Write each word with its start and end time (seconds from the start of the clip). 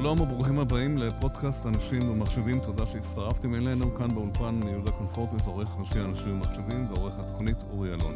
שלום 0.00 0.20
וברוכים 0.20 0.58
הבאים 0.58 0.98
לפודקאסט 0.98 1.66
אנשים 1.66 2.10
ומחשבים, 2.10 2.60
תודה 2.60 2.86
שהצטרפתם 2.86 3.54
אלינו. 3.54 3.94
כאן 3.94 4.14
באולפן 4.14 4.60
יהודה 4.68 4.90
קונפורטס, 4.90 5.46
עורך 5.46 5.68
ראשי 5.78 6.00
אנשים 6.00 6.28
ומחשבים 6.32 6.86
ועורך 6.90 7.14
התוכנית 7.18 7.56
אורי 7.70 7.94
אלון. 7.94 8.14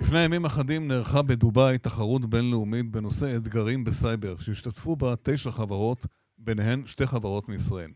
לפני 0.00 0.18
ימים 0.18 0.44
אחדים 0.44 0.88
נערכה 0.88 1.22
בדובאי 1.22 1.78
תחרות 1.78 2.30
בינלאומית 2.30 2.90
בנושא 2.90 3.36
אתגרים 3.36 3.84
בסייבר, 3.84 4.36
שהשתתפו 4.38 4.96
בה 4.96 5.14
תשע 5.22 5.50
חברות, 5.50 6.06
ביניהן 6.38 6.82
שתי 6.86 7.06
חברות 7.06 7.48
מישראל. 7.48 7.90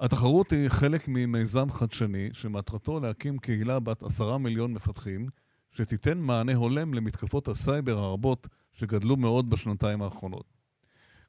התחרות 0.00 0.52
היא 0.52 0.68
חלק 0.68 1.08
ממיזם 1.08 1.70
חדשני 1.70 2.28
שמטרתו 2.32 3.00
להקים 3.00 3.38
קהילה 3.38 3.80
בת 3.80 4.02
עשרה 4.02 4.38
מיליון 4.38 4.72
מפתחים 4.72 5.28
שתיתן 5.70 6.18
מענה 6.18 6.54
הולם 6.54 6.94
למתקפות 6.94 7.48
הסייבר 7.48 7.98
הרבות 7.98 8.48
שגדלו 8.80 9.16
מאוד 9.16 9.50
בשנתיים 9.50 10.02
האחרונות. 10.02 10.44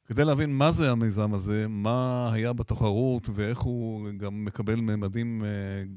כדי 0.06 0.24
להבין 0.24 0.58
מה 0.58 0.72
זה 0.72 0.90
המיזם 0.90 1.34
הזה, 1.34 1.66
מה 1.68 2.30
היה 2.32 2.52
בתחרות 2.52 3.28
ואיך 3.34 3.58
הוא 3.58 4.08
גם 4.16 4.44
מקבל 4.44 4.80
ממדים 4.80 5.44
אה, 5.44 5.48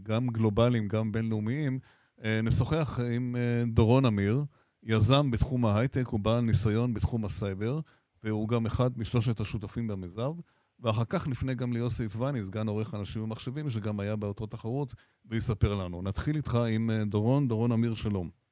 גם 0.03 0.27
גלובליים, 0.27 0.87
גם 0.87 1.11
בינלאומיים, 1.11 1.79
אה, 2.23 2.39
נשוחח 2.43 2.99
עם 3.15 3.35
אה, 3.35 3.63
דורון 3.67 4.05
אמיר, 4.05 4.43
יזם 4.83 5.31
בתחום 5.31 5.65
ההייטק 5.65 6.13
ובעל 6.13 6.41
ניסיון 6.41 6.93
בתחום 6.93 7.25
הסייבר, 7.25 7.79
והוא 8.23 8.49
גם 8.49 8.65
אחד 8.65 8.99
משלושת 8.99 9.39
השותפים 9.39 9.87
במיזם. 9.87 10.31
ואחר 10.79 11.05
כך 11.09 11.27
נפנה 11.27 11.53
גם 11.53 11.73
ליוסי 11.73 12.05
עטבני, 12.05 12.43
סגן 12.43 12.67
עורך 12.67 12.93
אנשים 12.93 13.23
ומחשבים, 13.23 13.69
שגם 13.69 13.99
היה 13.99 14.15
באותו 14.15 14.45
תחרות, 14.45 14.93
ויספר 15.25 15.75
לנו. 15.75 16.01
נתחיל 16.01 16.35
איתך 16.35 16.57
עם 16.69 16.91
דורון, 17.05 17.47
דורון 17.47 17.71
אמיר, 17.71 17.93
שלום. 17.93 18.44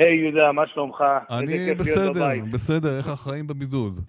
היי 0.00 0.20
יהודה, 0.20 0.52
מה 0.52 0.66
שלומך? 0.66 1.04
אני 1.30 1.74
בסדר, 1.74 2.12
בסדר, 2.52 2.98
איך 2.98 3.08
החיים 3.08 3.46
בבידוד? 3.46 4.00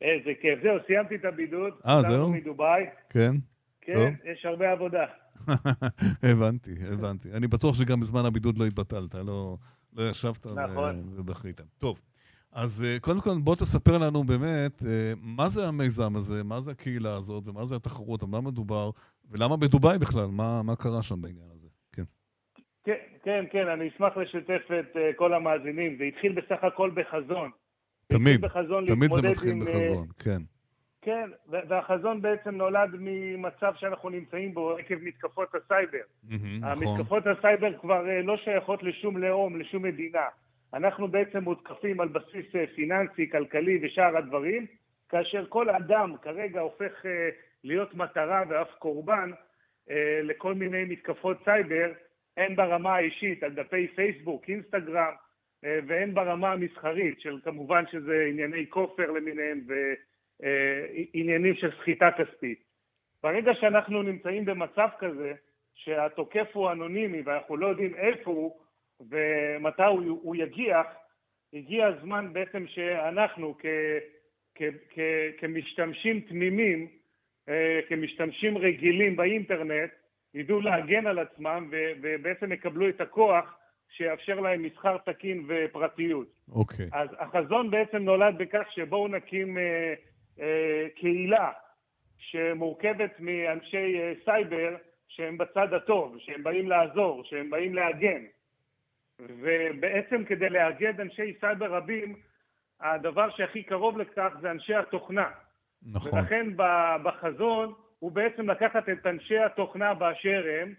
איזה 0.00 0.30
כיף. 0.40 0.58
זהו, 0.62 0.78
סיימתי 0.86 1.14
את 1.14 1.24
הבידוד. 1.24 1.72
אה, 1.86 2.00
זהו? 2.00 2.30
מדובאי. 2.32 2.84
כן? 3.10 3.34
כן, 3.80 3.94
טוב. 3.94 4.08
יש 4.24 4.44
הרבה 4.44 4.72
עבודה. 4.72 5.04
הבנתי, 6.30 6.74
הבנתי. 6.92 7.28
אני 7.32 7.46
בטוח 7.46 7.76
שגם 7.76 8.00
בזמן 8.00 8.24
הבידוד 8.24 8.58
לא 8.58 8.64
התבטלת, 8.64 9.14
לא, 9.14 9.56
לא 9.96 10.10
ישבת 10.10 10.46
נכון. 10.46 11.02
ובכית. 11.16 11.60
טוב, 11.78 12.00
אז 12.52 12.84
אה, 12.86 12.96
קודם 13.00 13.20
כל 13.20 13.38
בוא 13.38 13.54
תספר 13.54 13.98
לנו 13.98 14.24
באמת 14.24 14.82
אה, 14.86 15.12
מה 15.22 15.48
זה 15.48 15.66
המיזם 15.66 16.16
הזה, 16.16 16.44
מה 16.44 16.60
זה 16.60 16.70
הקהילה 16.70 17.14
הזאת 17.14 17.48
ומה 17.48 17.64
זה 17.64 17.76
התחרות, 17.76 18.22
על 18.22 18.28
מה 18.28 18.40
מדובר, 18.40 18.90
ולמה 19.30 19.56
בדובאי 19.56 19.98
בכלל, 19.98 20.26
מה, 20.26 20.62
מה 20.62 20.76
קרה 20.76 21.02
שם 21.02 21.22
בעניין 21.22 21.46
הזה. 21.54 21.57
כן, 22.84 22.94
כן, 23.22 23.44
כן, 23.50 23.68
אני 23.68 23.88
אשמח 23.88 24.16
לשתף 24.16 24.62
את 24.80 24.96
אה, 24.96 24.98
כל 25.16 25.34
המאזינים. 25.34 25.96
זה 25.98 26.04
התחיל 26.04 26.32
בסך 26.32 26.64
הכל 26.64 26.90
בחזון. 26.94 27.50
תמיד, 28.06 28.40
בחזון 28.40 28.86
תמיד 28.86 29.10
זה 29.12 29.28
מתחיל 29.30 29.50
עם, 29.50 29.60
בחזון, 29.60 30.06
אה, 30.08 30.24
כן. 30.24 30.42
כן, 31.02 31.30
והחזון 31.48 32.22
בעצם 32.22 32.54
נולד 32.54 32.90
ממצב 32.98 33.72
שאנחנו 33.76 34.08
נמצאים 34.08 34.54
בו 34.54 34.76
עקב 34.76 34.94
מתקפות 35.02 35.54
הסייבר. 35.54 35.98
Mm-hmm, 35.98 36.34
המתקפות 36.62 37.26
נכון. 37.26 37.32
הסייבר 37.38 37.78
כבר 37.80 38.04
אה, 38.04 38.26
לא 38.26 38.36
שייכות 38.36 38.82
לשום 38.82 39.16
לאום, 39.16 39.60
לשום 39.60 39.82
מדינה. 39.82 40.26
אנחנו 40.74 41.08
בעצם 41.08 41.44
מותקפים 41.44 42.00
על 42.00 42.08
בסיס 42.08 42.46
פיננסי, 42.74 43.30
כלכלי 43.30 43.78
ושאר 43.82 44.16
הדברים, 44.16 44.66
כאשר 45.08 45.44
כל 45.48 45.70
אדם 45.70 46.14
כרגע 46.22 46.60
הופך 46.60 46.92
להיות 47.64 47.94
מטרה 47.94 48.42
ואף 48.48 48.68
קורבן 48.78 49.30
לכל 50.22 50.54
מיני 50.54 50.84
מתקפות 50.84 51.36
סייבר. 51.44 51.92
הן 52.38 52.56
ברמה 52.56 52.96
האישית, 52.96 53.42
על 53.42 53.52
דפי 53.52 53.88
פייסבוק, 53.88 54.48
אינסטגרם, 54.48 55.12
אה, 55.64 55.78
והן 55.86 56.14
ברמה 56.14 56.52
המסחרית, 56.52 57.20
של 57.20 57.38
כמובן 57.44 57.84
שזה 57.92 58.26
ענייני 58.30 58.66
כופר 58.70 59.10
למיניהם 59.10 59.60
ועניינים 60.40 61.54
של 61.54 61.70
סחיטה 61.80 62.10
כספית. 62.10 62.64
ברגע 63.22 63.54
שאנחנו 63.54 64.02
נמצאים 64.02 64.44
במצב 64.44 64.88
כזה, 64.98 65.32
שהתוקף 65.74 66.48
הוא 66.52 66.72
אנונימי 66.72 67.22
ואנחנו 67.24 67.56
לא 67.56 67.66
יודעים 67.66 67.94
איפה 67.94 68.30
הוא 68.30 68.60
ומתי 69.00 69.82
הוא, 69.82 70.20
הוא 70.22 70.36
יגיח, 70.36 70.86
הגיע 71.52 71.86
הזמן 71.86 72.32
בעצם 72.32 72.66
שאנחנו 72.66 73.54
כ, 73.58 73.66
כ, 74.54 74.62
כ, 74.90 74.98
כמשתמשים 75.38 76.20
תמימים, 76.20 76.88
אה, 77.48 77.80
כמשתמשים 77.88 78.58
רגילים 78.58 79.16
באינטרנט, 79.16 79.90
ידעו 80.38 80.60
להגן 80.60 81.06
על 81.06 81.18
עצמם 81.18 81.70
ובעצם 82.02 82.52
יקבלו 82.52 82.88
את 82.88 83.00
הכוח 83.00 83.58
שיאפשר 83.90 84.40
להם 84.40 84.62
מסחר 84.62 84.96
תקין 84.98 85.46
ופרטיות. 85.48 86.26
אוקיי. 86.52 86.86
Okay. 86.86 86.88
אז 86.92 87.08
החזון 87.18 87.70
בעצם 87.70 87.96
נולד 87.96 88.38
בכך 88.38 88.66
שבואו 88.70 89.08
נקים 89.08 89.58
אה, 89.58 89.94
אה, 90.40 90.86
קהילה 90.96 91.50
שמורכבת 92.18 93.10
מאנשי 93.18 94.00
אה, 94.00 94.12
סייבר 94.24 94.76
שהם 95.08 95.38
בצד 95.38 95.74
הטוב, 95.74 96.16
שהם 96.18 96.42
באים 96.42 96.68
לעזור, 96.68 97.24
שהם 97.24 97.50
באים 97.50 97.74
להגן. 97.74 98.22
ובעצם 99.20 100.24
כדי 100.24 100.48
לאגד 100.48 101.00
אנשי 101.00 101.34
סייבר 101.40 101.72
רבים, 101.72 102.16
הדבר 102.80 103.30
שהכי 103.30 103.62
קרוב 103.62 103.98
לכך 103.98 104.32
זה 104.40 104.50
אנשי 104.50 104.74
התוכנה. 104.74 105.30
נכון. 105.92 106.18
ולכן 106.18 106.46
בחזון 107.02 107.74
הוא 107.98 108.12
בעצם 108.12 108.50
לקחת 108.50 108.88
את 108.88 109.06
אנשי 109.06 109.38
התוכנה 109.38 109.94
באשר 109.94 110.44
הם, 110.60 110.74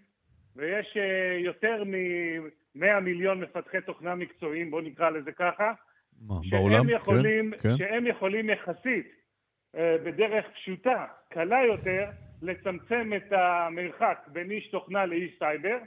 ויש 0.56 0.96
אה, 0.96 1.38
יותר 1.38 1.84
מ-100 1.84 3.00
מיליון 3.00 3.40
מפתחי 3.40 3.80
תוכנה 3.80 4.14
מקצועיים, 4.14 4.70
בואו 4.70 4.82
נקרא 4.82 5.10
לזה 5.10 5.32
ככה, 5.32 5.72
מה, 6.26 6.34
שהם 6.42 6.58
בעולם? 6.58 6.88
יכולים, 6.88 7.50
כן, 7.50 7.58
כן. 7.58 7.76
שהם 7.76 8.06
יכולים 8.06 8.50
יחסית, 8.50 9.06
אה, 9.76 9.96
בדרך 10.04 10.44
פשוטה, 10.54 11.06
קלה 11.28 11.64
יותר, 11.66 12.04
לצמצם 12.42 13.12
את 13.16 13.32
המרחק 13.32 14.18
בין 14.32 14.50
איש 14.50 14.70
תוכנה 14.70 15.06
לאיש 15.06 15.38
סייבר, 15.38 15.78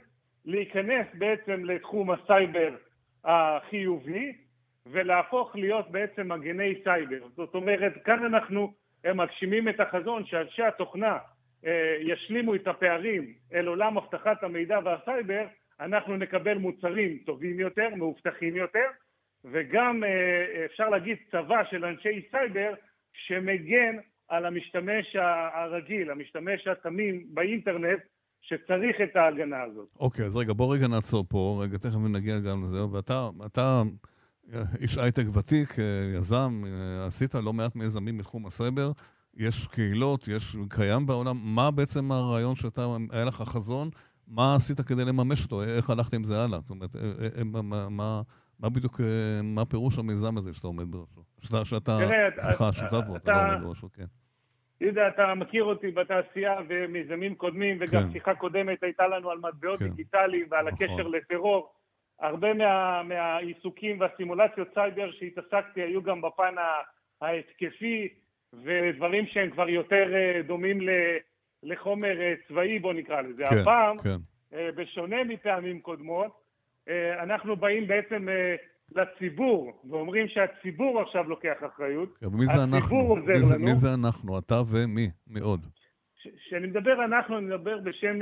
להיכנס 0.44 1.06
בעצם 1.14 1.64
לתחום 1.64 2.10
הסייבר 2.10 2.74
החיובי, 3.24 4.32
ולהפוך 4.86 5.56
להיות 5.56 5.90
בעצם 5.90 6.32
מגני 6.32 6.74
סייבר. 6.84 7.28
זאת 7.36 7.54
אומרת, 7.54 7.92
כאן 8.04 8.24
אנחנו 8.24 8.72
הם 9.04 9.20
מגשימים 9.20 9.68
את 9.68 9.80
החזון 9.80 10.26
שאנשי 10.26 10.62
התוכנה 10.62 11.18
אה, 11.66 11.96
ישלימו 12.00 12.54
את 12.54 12.66
הפערים 12.66 13.32
אל 13.52 13.66
עולם 13.66 13.96
אבטחת 13.96 14.42
המידע 14.42 14.78
והסייבר, 14.84 15.46
אנחנו 15.80 16.16
נקבל 16.16 16.58
מוצרים 16.58 17.18
טובים 17.26 17.60
יותר, 17.60 17.88
מאובטחים 17.96 18.56
יותר, 18.56 18.86
וגם 19.44 20.04
אה, 20.04 20.64
אפשר 20.64 20.88
להגיד 20.88 21.16
צבא 21.30 21.64
של 21.70 21.84
אנשי 21.84 22.28
סייבר 22.30 22.74
שמגן 23.12 23.96
על 24.28 24.46
המשתמש 24.46 25.16
הרגיל, 25.54 26.10
המשתמש 26.10 26.68
התמים 26.68 27.24
באינטרנט, 27.28 28.00
שצריך 28.42 28.96
את 29.02 29.16
ההגנה 29.16 29.62
הזאת. 29.62 29.88
אוקיי, 30.00 30.24
okay, 30.24 30.26
אז 30.26 30.36
רגע, 30.36 30.52
בוא 30.52 30.74
רגע 30.74 30.88
נעצור 30.88 31.24
פה, 31.28 31.60
רגע, 31.62 31.78
תכף 31.78 31.98
נגיע 32.12 32.34
גם 32.38 32.62
לזה, 32.62 32.86
ואתה 32.86 33.28
אתה 33.46 33.82
איש 34.80 34.98
הייטק 34.98 35.24
ותיק, 35.34 35.78
אה, 35.78 35.84
יזם, 36.14 36.62
אה, 36.66 37.06
עשית 37.06 37.34
לא 37.34 37.52
מעט 37.52 37.76
מיזמים 37.76 38.18
בתחום 38.18 38.46
הסייבר, 38.46 38.92
יש 39.36 39.66
קהילות, 39.66 40.28
יש 40.28 40.56
קיים 40.68 41.06
בעולם, 41.06 41.36
מה 41.42 41.70
בעצם 41.70 42.12
הרעיון 42.12 42.56
שאתה, 42.56 42.86
היה 43.10 43.24
לך 43.24 43.34
חזון, 43.34 43.90
מה 44.28 44.54
עשית 44.54 44.80
כדי 44.80 45.04
לממש 45.04 45.44
אותו, 45.44 45.62
איך 45.62 45.90
הלכת 45.90 46.14
עם 46.14 46.24
זה 46.24 46.42
הלאה? 46.42 46.60
זאת 46.60 46.70
אומרת, 46.70 46.96
אה, 46.96 47.44
מה, 47.44 47.88
מה, 47.90 48.22
מה 48.60 48.70
בדיוק, 48.70 49.00
מה 49.42 49.64
פירוש 49.64 49.98
המיזם 49.98 50.36
הזה 50.36 50.54
שאתה 50.54 50.66
עומד 50.66 50.90
בראשו? 50.90 51.20
שאתה, 51.40 51.64
שאתה, 51.64 51.98
סליחה, 52.40 52.72
שותף 52.72 53.06
בו, 53.06 53.16
אתה 53.16 53.32
לא 53.32 53.52
עומד 53.54 53.64
בראשו, 53.64 53.88
כן. 53.92 54.04
יהודה, 54.80 55.08
אתה 55.08 55.34
מכיר 55.36 55.64
אותי 55.64 55.90
בתעשייה 55.90 56.54
ומיזמים 56.68 57.34
קודמים, 57.34 57.76
וגם 57.80 58.02
כן. 58.02 58.12
שיחה 58.12 58.34
קודמת 58.34 58.82
הייתה 58.82 59.06
לנו 59.06 59.30
על 59.30 59.38
מטבעות 59.38 59.78
כן. 59.78 59.88
דיגיטליים 59.88 60.46
ועל 60.50 60.70
נכון. 60.70 60.86
הקשר 60.86 61.08
לטרור. 61.08 61.73
הרבה 62.20 62.54
מה, 62.54 63.02
מהעיסוקים 63.02 64.00
והסימולציות 64.00 64.68
סייבר 64.74 65.10
שהתעסקתי 65.12 65.82
היו 65.82 66.02
גם 66.02 66.22
בפן 66.22 66.54
ההתקפי 67.20 68.08
ודברים 68.62 69.26
שהם 69.26 69.50
כבר 69.50 69.68
יותר 69.68 70.14
אה, 70.14 70.42
דומים 70.42 70.78
לחומר 71.62 72.20
אה, 72.20 72.34
צבאי 72.48 72.78
בוא 72.78 72.92
נקרא 72.92 73.20
לזה. 73.20 73.44
כן, 73.50 73.58
הפעם, 73.58 73.98
כן. 73.98 74.16
אה, 74.54 74.68
בשונה 74.76 75.24
מפעמים 75.24 75.80
קודמות, 75.80 76.44
אנחנו 77.22 77.56
באים 77.56 77.86
בעצם 77.86 78.26
לציבור 78.92 79.82
ואומרים 79.90 80.28
שהציבור 80.28 81.00
עכשיו 81.00 81.28
לוקח 81.28 81.54
אחריות. 81.66 82.18
כן, 82.18 82.26
ומי 82.26 82.44
זה 82.44 82.64
אנחנו? 82.64 83.16
מי 83.16 83.38
זה, 83.38 83.58
מי 83.58 83.74
זה 83.74 83.94
אנחנו? 83.94 84.38
אתה 84.38 84.54
ומי? 84.70 85.10
מי 85.26 85.40
עוד? 85.40 85.60
כשאני 86.46 86.66
מדבר 86.66 87.04
אנחנו, 87.04 87.38
אני 87.38 87.46
מדבר 87.46 87.78
בשם 87.78 88.18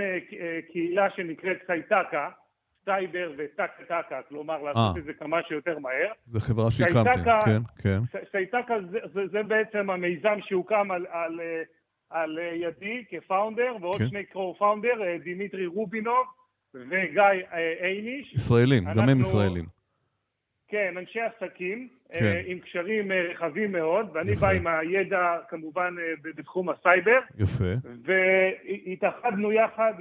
קהילה 0.73 1.11
שנקראת 1.11 1.59
Cytaka. 1.67 2.29
סייבר 2.85 3.33
וטקה-טקה, 3.37 4.21
כלומר 4.29 4.63
לעשות 4.63 4.97
אה. 4.97 5.01
את 5.01 5.05
זה 5.05 5.13
כמה 5.13 5.43
שיותר 5.49 5.79
מהר. 5.79 6.13
זו 6.27 6.41
חברה 6.41 6.71
שהקמתם, 6.71 7.41
כן, 7.45 7.63
כן. 7.83 8.19
Cytaka 8.31 8.75
זה, 8.91 8.99
זה, 9.15 9.21
זה 9.33 9.43
בעצם 9.43 9.91
המיזם 9.91 10.39
שהוקם 10.41 10.91
על, 10.91 11.07
על, 11.11 11.41
על 12.11 12.39
ידי 12.53 13.05
כ 13.11 13.24
founder, 13.24 13.77
ועוד 13.81 13.99
כן. 13.99 14.09
שני 14.09 14.25
co-founder, 14.25 15.03
אה, 15.03 15.19
דימיטרי 15.19 15.67
רובינוב 15.67 16.27
וגיא 16.75 17.23
אה, 17.53 17.73
אייניש. 17.83 18.35
ישראלים, 18.35 18.89
אנחנו... 18.89 19.03
גם 19.03 19.09
הם 19.09 19.21
ישראלים. 19.21 19.65
כן, 20.69 20.95
אנשי 20.99 21.21
עסקים, 21.21 21.89
כן. 22.13 22.43
עם 22.47 22.59
קשרים 22.59 23.13
רחבים 23.13 23.73
מאוד, 23.73 24.07
ואני 24.13 24.33
יפה. 24.33 24.41
בא 24.41 24.53
עם 24.53 24.67
הידע 24.67 25.37
כמובן 25.49 25.95
בתחום 26.23 26.69
הסייבר. 26.69 27.19
יפה. 27.39 27.89
והתאחדנו 28.05 29.53
יחד, 29.53 29.93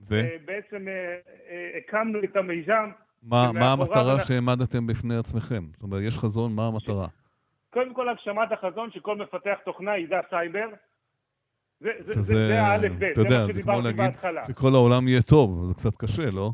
ובעצם 0.00 0.86
הקמנו 1.78 2.18
את 2.24 2.36
המיזם. 2.36 2.90
מה, 3.22 3.50
מה 3.54 3.72
המטרה 3.72 4.12
אנחנו... 4.12 4.26
שהעמדתם 4.26 4.86
בפני 4.86 5.16
עצמכם? 5.16 5.64
זאת 5.72 5.82
אומרת, 5.82 6.02
יש 6.02 6.18
חזון, 6.18 6.54
מה 6.54 6.66
המטרה? 6.66 7.06
קודם 7.70 7.94
כל 7.94 8.08
הגשמת 8.08 8.52
החזון 8.52 8.90
שכל 8.90 9.16
מפתח 9.16 9.58
תוכנה 9.64 9.98
ידע 9.98 10.20
סייבר. 10.30 10.68
זה, 11.80 11.90
זה, 12.06 12.22
זה, 12.22 12.34
זה 12.34 12.62
האלף 12.62 12.92
בית, 12.92 13.16
זה 13.16 13.22
מה 13.22 13.46
שדיברתי 13.48 13.92
בהתחלה. 13.92 14.46
שכל 14.48 14.74
העולם 14.74 15.08
יהיה 15.08 15.22
טוב, 15.22 15.64
זה 15.68 15.74
קצת 15.74 15.96
קשה, 15.96 16.30
לא? 16.32 16.50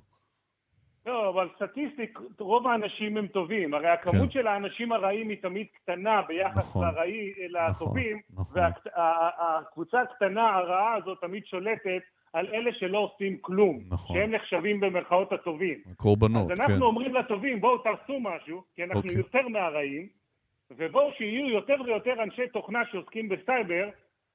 לא, 1.07 1.31
אבל 1.31 1.49
סטטיסטיק, 1.57 2.19
רוב 2.39 2.67
האנשים 2.67 3.17
הם 3.17 3.27
טובים. 3.27 3.75
הרי 3.75 3.89
הכמות 3.89 4.29
כן. 4.29 4.31
של 4.31 4.47
האנשים 4.47 4.93
הרעים 4.93 5.29
היא 5.29 5.43
תמיד 5.43 5.67
קטנה 5.83 6.23
ביחס 6.23 6.57
נכון, 6.57 6.87
לרעי, 6.87 7.33
לטובים, 7.49 8.21
נכון, 8.31 8.63
והקבוצה 8.63 10.03
נכון. 10.03 10.13
הקטנה, 10.13 10.57
הרעה 10.57 10.95
הזאת, 10.95 11.19
תמיד 11.21 11.47
שולטת 11.47 12.03
על 12.35 12.47
אלה 12.55 12.71
שלא 12.75 12.99
עושים 12.99 13.39
כלום, 13.41 13.81
נכון. 13.89 14.17
שהם 14.17 14.31
נחשבים 14.31 14.81
במרכאות 14.81 15.33
הטובים. 15.33 15.79
קורבנות, 15.97 16.47
כן. 16.47 16.53
אז 16.53 16.61
אנחנו 16.61 16.77
כן. 16.77 16.83
אומרים 16.83 17.15
לטובים, 17.15 17.61
בואו 17.61 17.79
תעשו 17.79 18.21
משהו, 18.21 18.63
כי 18.77 18.85
אנחנו 18.85 19.01
אוקיי. 19.01 19.15
יותר 19.17 19.49
מהרעים, 19.49 20.07
ובואו 20.71 21.11
שיהיו 21.19 21.49
יותר 21.49 21.75
ויותר 21.85 22.23
אנשי 22.23 22.43
תוכנה 22.53 22.79
שעוסקים 22.91 23.29
בסייבר, 23.29 23.89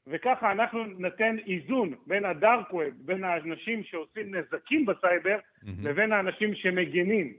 וככה 0.07 0.51
אנחנו 0.51 0.83
ניתן 0.83 1.35
איזון 1.47 1.93
בין 2.07 2.25
ה 2.25 2.35
dark 2.35 2.73
web, 2.73 2.83
בין 3.05 3.23
האנשים 3.23 3.83
שעושים 3.83 4.35
נזקים 4.35 4.85
בסייבר, 4.85 5.37
mm-hmm. 5.37 5.67
לבין 5.83 6.11
האנשים 6.11 6.55
שמגינים. 6.55 7.33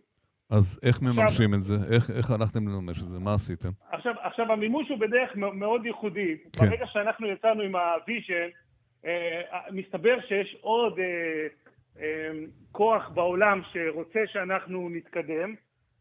אז 0.50 0.80
איך 0.82 1.02
מממשים 1.02 1.54
את 1.54 1.62
זה? 1.62 1.74
איך, 1.94 2.10
איך 2.10 2.30
הלכתם 2.30 2.68
לממש 2.68 2.98
את 3.02 3.08
זה? 3.08 3.18
מה 3.20 3.34
עשיתם? 3.34 3.68
עכשיו, 3.92 4.14
עכשיו 4.22 4.52
המימוש 4.52 4.88
הוא 4.88 4.98
בדרך 4.98 5.36
מאוד 5.36 5.86
ייחודי. 5.86 6.36
כן. 6.52 6.66
ברגע 6.66 6.86
שאנחנו 6.86 7.26
יצאנו 7.26 7.62
עם 7.62 7.76
ה 7.76 7.85
vision, 7.85 8.48
מסתבר 9.70 10.16
שיש 10.28 10.56
עוד 10.60 10.98
אה, 10.98 11.46
אה, 12.00 12.30
כוח 12.72 13.08
בעולם 13.08 13.60
שרוצה 13.72 14.20
שאנחנו 14.26 14.88
נתקדם. 14.88 15.54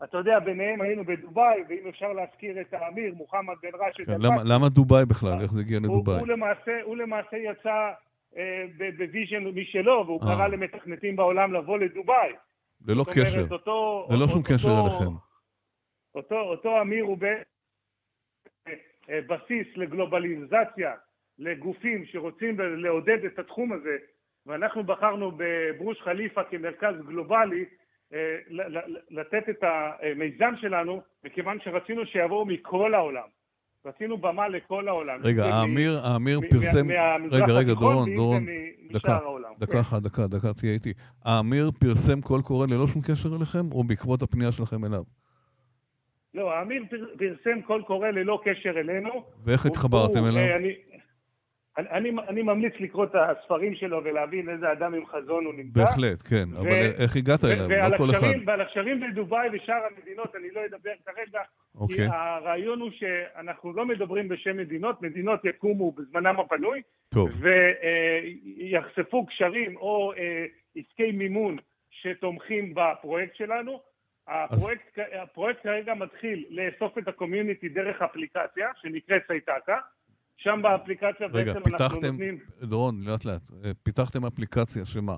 אתה 0.04 0.18
יודע, 0.18 0.40
ביניהם 0.40 0.82
היינו 0.82 1.06
בדובאי, 1.06 1.64
ואם 1.70 1.88
אפשר 1.90 2.14
להזכיר 2.14 2.62
את 2.62 2.74
האמיר, 2.74 3.14
מוחמד 3.14 3.56
בן 3.64 3.70
ראשד. 3.74 4.06
כן, 4.06 4.22
למה, 4.22 4.44
למה 4.46 4.70
דובאי 4.70 5.06
בכלל? 5.06 5.42
איך 5.42 5.52
זה 5.52 5.62
הגיע 5.62 5.80
לדובאי? 5.80 6.14
הוא, 6.14 6.20
הוא, 6.20 6.28
למעשה, 6.28 6.82
הוא 6.84 6.98
למעשה 6.98 7.38
יצא 7.38 7.92
אה, 8.38 8.66
ב 8.98 9.04
vision 9.04 9.44
משלו, 9.44 10.04
והוא 10.06 10.22
קרא 10.22 10.48
למתכנתים 10.48 11.16
בעולם 11.16 11.54
לבוא 11.54 11.78
לדובאי. 11.78 12.34
ללא 12.88 13.06
קשר. 13.12 13.38
אומרת, 13.38 13.52
אותו, 13.52 14.08
ללא 14.10 14.28
שום 14.28 14.38
אותו, 14.38 14.54
קשר 14.54 14.70
אליכם. 14.70 15.16
אותו, 16.16 16.40
אותו 16.40 16.82
אמיר 16.82 17.04
הוא 17.04 17.18
בסיס 19.08 19.68
לגלובליזציה 19.76 20.94
לגופים 21.40 22.06
שרוצים 22.06 22.60
לעודד 22.60 23.26
את 23.26 23.40
התחום 23.40 23.74
הזה, 23.74 23.98
ואנחנו 24.46 24.84
בחרנו 24.84 25.32
בבורג' 25.38 26.02
חליפה 26.02 26.44
כמרכז 26.44 26.96
גלובלי 27.08 27.66
אה, 28.14 28.38
לתת 29.10 29.50
את 29.50 29.64
המיזם 29.64 30.54
שלנו, 30.62 31.02
מכיוון 31.24 31.58
שרצינו 31.64 32.06
שיבואו 32.06 32.46
מכל 32.46 32.94
העולם. 32.94 33.28
רצינו 33.86 34.18
במה 34.18 34.48
לכל 34.48 34.88
העולם. 34.88 35.20
רגע, 35.24 35.46
האמיר, 35.46 35.98
האמיר 36.04 36.40
פרסם... 36.50 36.88
רגע, 37.32 37.54
רגע, 37.54 37.74
דורון, 37.74 38.16
דורון, 38.16 38.46
דקה, 38.92 39.20
דקה 39.60 39.72
כן. 39.72 39.78
אחת, 39.78 40.02
דקה, 40.02 40.28
דקה, 40.28 40.54
תהיה 40.54 40.74
איתי. 40.74 40.94
האמיר 41.26 41.72
פרסם 41.80 42.22
קול 42.22 42.42
קורא 42.42 42.68
ללא 42.68 42.88
שום 42.88 43.02
קשר 43.02 43.30
אליכם, 43.36 43.72
או 43.72 43.84
בעקבות 43.84 44.22
הפנייה 44.22 44.52
שלכם 44.52 44.86
אליו? 44.86 45.04
לא, 46.34 46.54
האמיר 46.54 46.84
פרסם 47.18 47.62
קול 47.62 47.82
קורא 47.82 48.10
ללא 48.10 48.42
קשר 48.44 48.70
אלינו. 48.70 49.10
ואיך 49.46 49.66
התחברתם 49.66 50.20
אליו? 50.26 50.44
אה, 51.88 51.98
אני, 51.98 52.10
אני, 52.10 52.20
אני 52.28 52.42
ממליץ 52.42 52.74
לקרוא 52.80 53.06
את 53.06 53.16
הספרים 53.16 53.76
שלו 53.76 54.04
ולהבין 54.04 54.50
איזה 54.50 54.72
אדם 54.72 54.94
עם 54.94 55.06
חזון 55.06 55.46
הוא 55.46 55.54
נמצא. 55.54 55.80
בהחלט, 55.80 56.22
כן, 56.30 56.54
ו- 56.54 56.60
אבל 56.60 56.92
איך 57.04 57.16
הגעת 57.16 57.44
אליו? 57.44 57.90
לא 57.90 57.98
כל 57.98 58.10
אחד. 58.10 58.28
ועל 58.46 58.62
הקשרים 58.62 59.00
בדובאי 59.00 59.50
ושאר 59.54 59.82
המדינות 59.92 60.36
אני 60.36 60.52
לא 60.52 60.62
אדבר 60.66 60.92
כרגע, 61.06 61.42
אוקיי. 61.76 61.96
כי 61.96 62.04
הרעיון 62.12 62.80
הוא 62.80 62.92
שאנחנו 62.92 63.74
לא 63.74 63.86
מדברים 63.86 64.28
בשם 64.28 64.58
מדינות, 64.58 65.02
מדינות 65.02 65.46
יקומו 65.46 65.92
בזמנם 65.92 66.40
הפנוי, 66.40 66.82
ויחשפו 67.40 69.26
קשרים 69.26 69.78
או 69.78 70.14
אה, 70.18 70.46
עסקי 70.76 71.12
מימון 71.12 71.58
שתומכים 71.92 72.74
בפרויקט 72.76 73.36
שלנו. 73.36 73.80
הפרויקט, 74.28 75.00
אז... 75.00 75.06
הפרויקט 75.24 75.64
כרגע 75.64 75.94
מתחיל 75.94 76.46
לאסוף 76.50 76.98
את 76.98 77.08
הקומיוניטי 77.08 77.70
דרך 77.70 78.02
אפליקציה 78.02 78.68
שנקראת 78.82 79.22
סייטקה. 79.28 79.78
שם 80.44 80.60
באפליקציה 80.64 81.28
רגע, 81.28 81.54
בעצם 81.54 81.64
פיתחתם, 81.64 81.84
אנחנו 81.84 82.00
נותנים... 82.02 82.34
רגע, 82.34 82.66
דורון, 82.66 82.96
לאט 83.08 83.26
לאט. 83.26 83.42
אה, 83.66 83.72
פיתחתם 83.84 84.26
אפליקציה 84.26 84.86
שמה? 84.86 85.16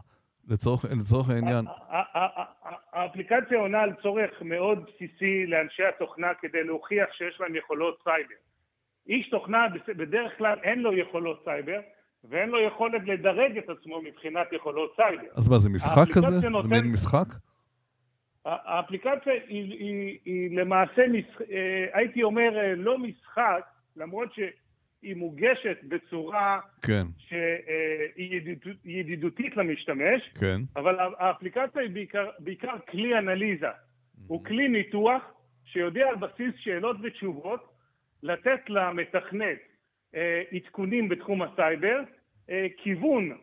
לצורך, 0.47 0.85
לצורך 1.01 1.29
העניין... 1.29 1.65
האפליקציה 2.93 3.59
עונה 3.59 3.81
על 3.81 3.93
צורך 4.01 4.41
מאוד 4.41 4.79
בסיסי 4.85 5.45
לאנשי 5.45 5.83
התוכנה 5.83 6.27
כדי 6.41 6.63
להוכיח 6.63 7.09
שיש 7.11 7.39
להם 7.39 7.55
יכולות 7.55 7.99
סייבר. 8.03 8.35
איש 9.07 9.29
תוכנה 9.29 9.65
בדרך 9.97 10.37
כלל 10.37 10.59
אין 10.63 10.79
לו 10.79 10.97
יכולות 10.97 11.41
סייבר, 11.43 11.79
ואין 12.23 12.49
לו 12.49 12.61
יכולת 12.61 13.01
לדרג 13.05 13.57
את 13.57 13.69
עצמו 13.69 14.01
מבחינת 14.01 14.47
יכולות 14.51 14.93
סייבר. 14.95 15.27
אז 15.37 15.47
מה, 15.47 15.57
זה 15.57 15.69
משחק 15.69 16.13
כזה? 16.13 16.49
נותן... 16.49 16.69
זה 16.69 16.81
מין 16.81 16.91
משחק? 16.93 17.27
האפליקציה 18.45 19.33
היא, 19.33 19.73
היא, 19.73 20.19
היא 20.25 20.57
למעשה, 20.57 21.07
משח... 21.07 21.41
אה, 21.41 21.85
הייתי 21.93 22.23
אומר, 22.23 22.57
אה, 22.57 22.75
לא 22.75 22.97
משחק, 22.97 23.61
למרות 23.95 24.33
ש... 24.33 24.39
היא 25.01 25.15
מוגשת 25.15 25.77
בצורה 25.83 26.59
כן. 26.81 27.03
שהיא 27.17 28.41
ידידותית 28.85 29.57
למשתמש, 29.57 30.29
כן. 30.39 30.61
אבל 30.75 30.97
האפליקציה 31.19 31.81
היא 31.81 31.89
בעיקר, 31.89 32.29
בעיקר 32.39 32.79
כלי 32.89 33.17
אנליזה. 33.17 33.69
Mm-hmm. 33.69 34.21
הוא 34.27 34.45
כלי 34.45 34.67
ניתוח 34.67 35.23
שיודע 35.65 36.09
על 36.09 36.15
בסיס 36.15 36.53
שאלות 36.57 36.97
ותשובות 37.03 37.73
לתת 38.23 38.69
למתכנת 38.69 39.59
אה, 40.15 40.43
עדכונים 40.51 41.09
בתחום 41.09 41.41
הסייבר, 41.41 41.99
אה, 42.49 42.67
כיוון 42.77 43.37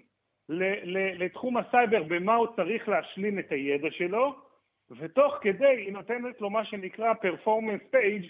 ל, 0.48 0.62
ל, 0.84 1.24
לתחום 1.24 1.56
הסייבר 1.56 2.02
במה 2.02 2.34
הוא 2.34 2.46
צריך 2.56 2.88
להשלים 2.88 3.38
את 3.38 3.52
הידע 3.52 3.88
שלו, 3.90 4.36
ותוך 4.98 5.34
כדי 5.40 5.66
היא 5.66 5.92
נותנת 5.92 6.40
לו 6.40 6.50
מה 6.50 6.64
שנקרא 6.64 7.12
performance 7.12 7.94
page 7.94 8.26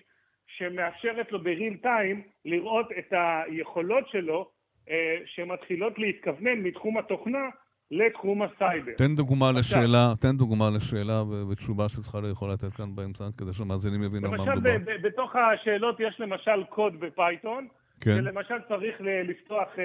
שמאפשרת 0.56 1.32
לו 1.32 1.42
ב 1.42 1.49
real 1.49 1.76
time 1.82 2.22
לראות 2.44 2.86
את 2.98 3.12
היכולות 3.12 4.08
שלו 4.08 4.50
אה, 4.90 5.16
שמתחילות 5.26 5.98
להתכוונן 5.98 6.58
מתחום 6.58 6.98
התוכנה 6.98 7.48
לתחום 7.90 8.42
הסייבר. 8.42 8.92
תן 8.96 9.14
דוגמה 9.16 9.46
לשאלה, 9.58 10.12
תן 10.20 10.36
דוגמה 10.36 10.64
לשאלה 10.76 11.22
ותשובה 11.50 11.88
שצריכה 11.88 12.18
יכול 12.32 12.50
לתת 12.52 12.72
כאן 12.76 12.96
באמצע, 12.96 13.24
כדי 13.38 13.54
שהמאזינים 13.54 14.02
יבינו 14.02 14.30
מה 14.30 14.36
מדובר. 14.36 14.52
למשל, 14.52 14.96
בתוך 15.02 15.36
השאלות 15.36 16.00
יש 16.00 16.20
למשל 16.20 16.64
קוד 16.68 17.00
בפייתון, 17.00 17.68
כן. 18.00 18.10
שלמשל 18.16 18.54
צריך 18.68 18.96
לפתוח, 19.00 19.68
אה, 19.78 19.84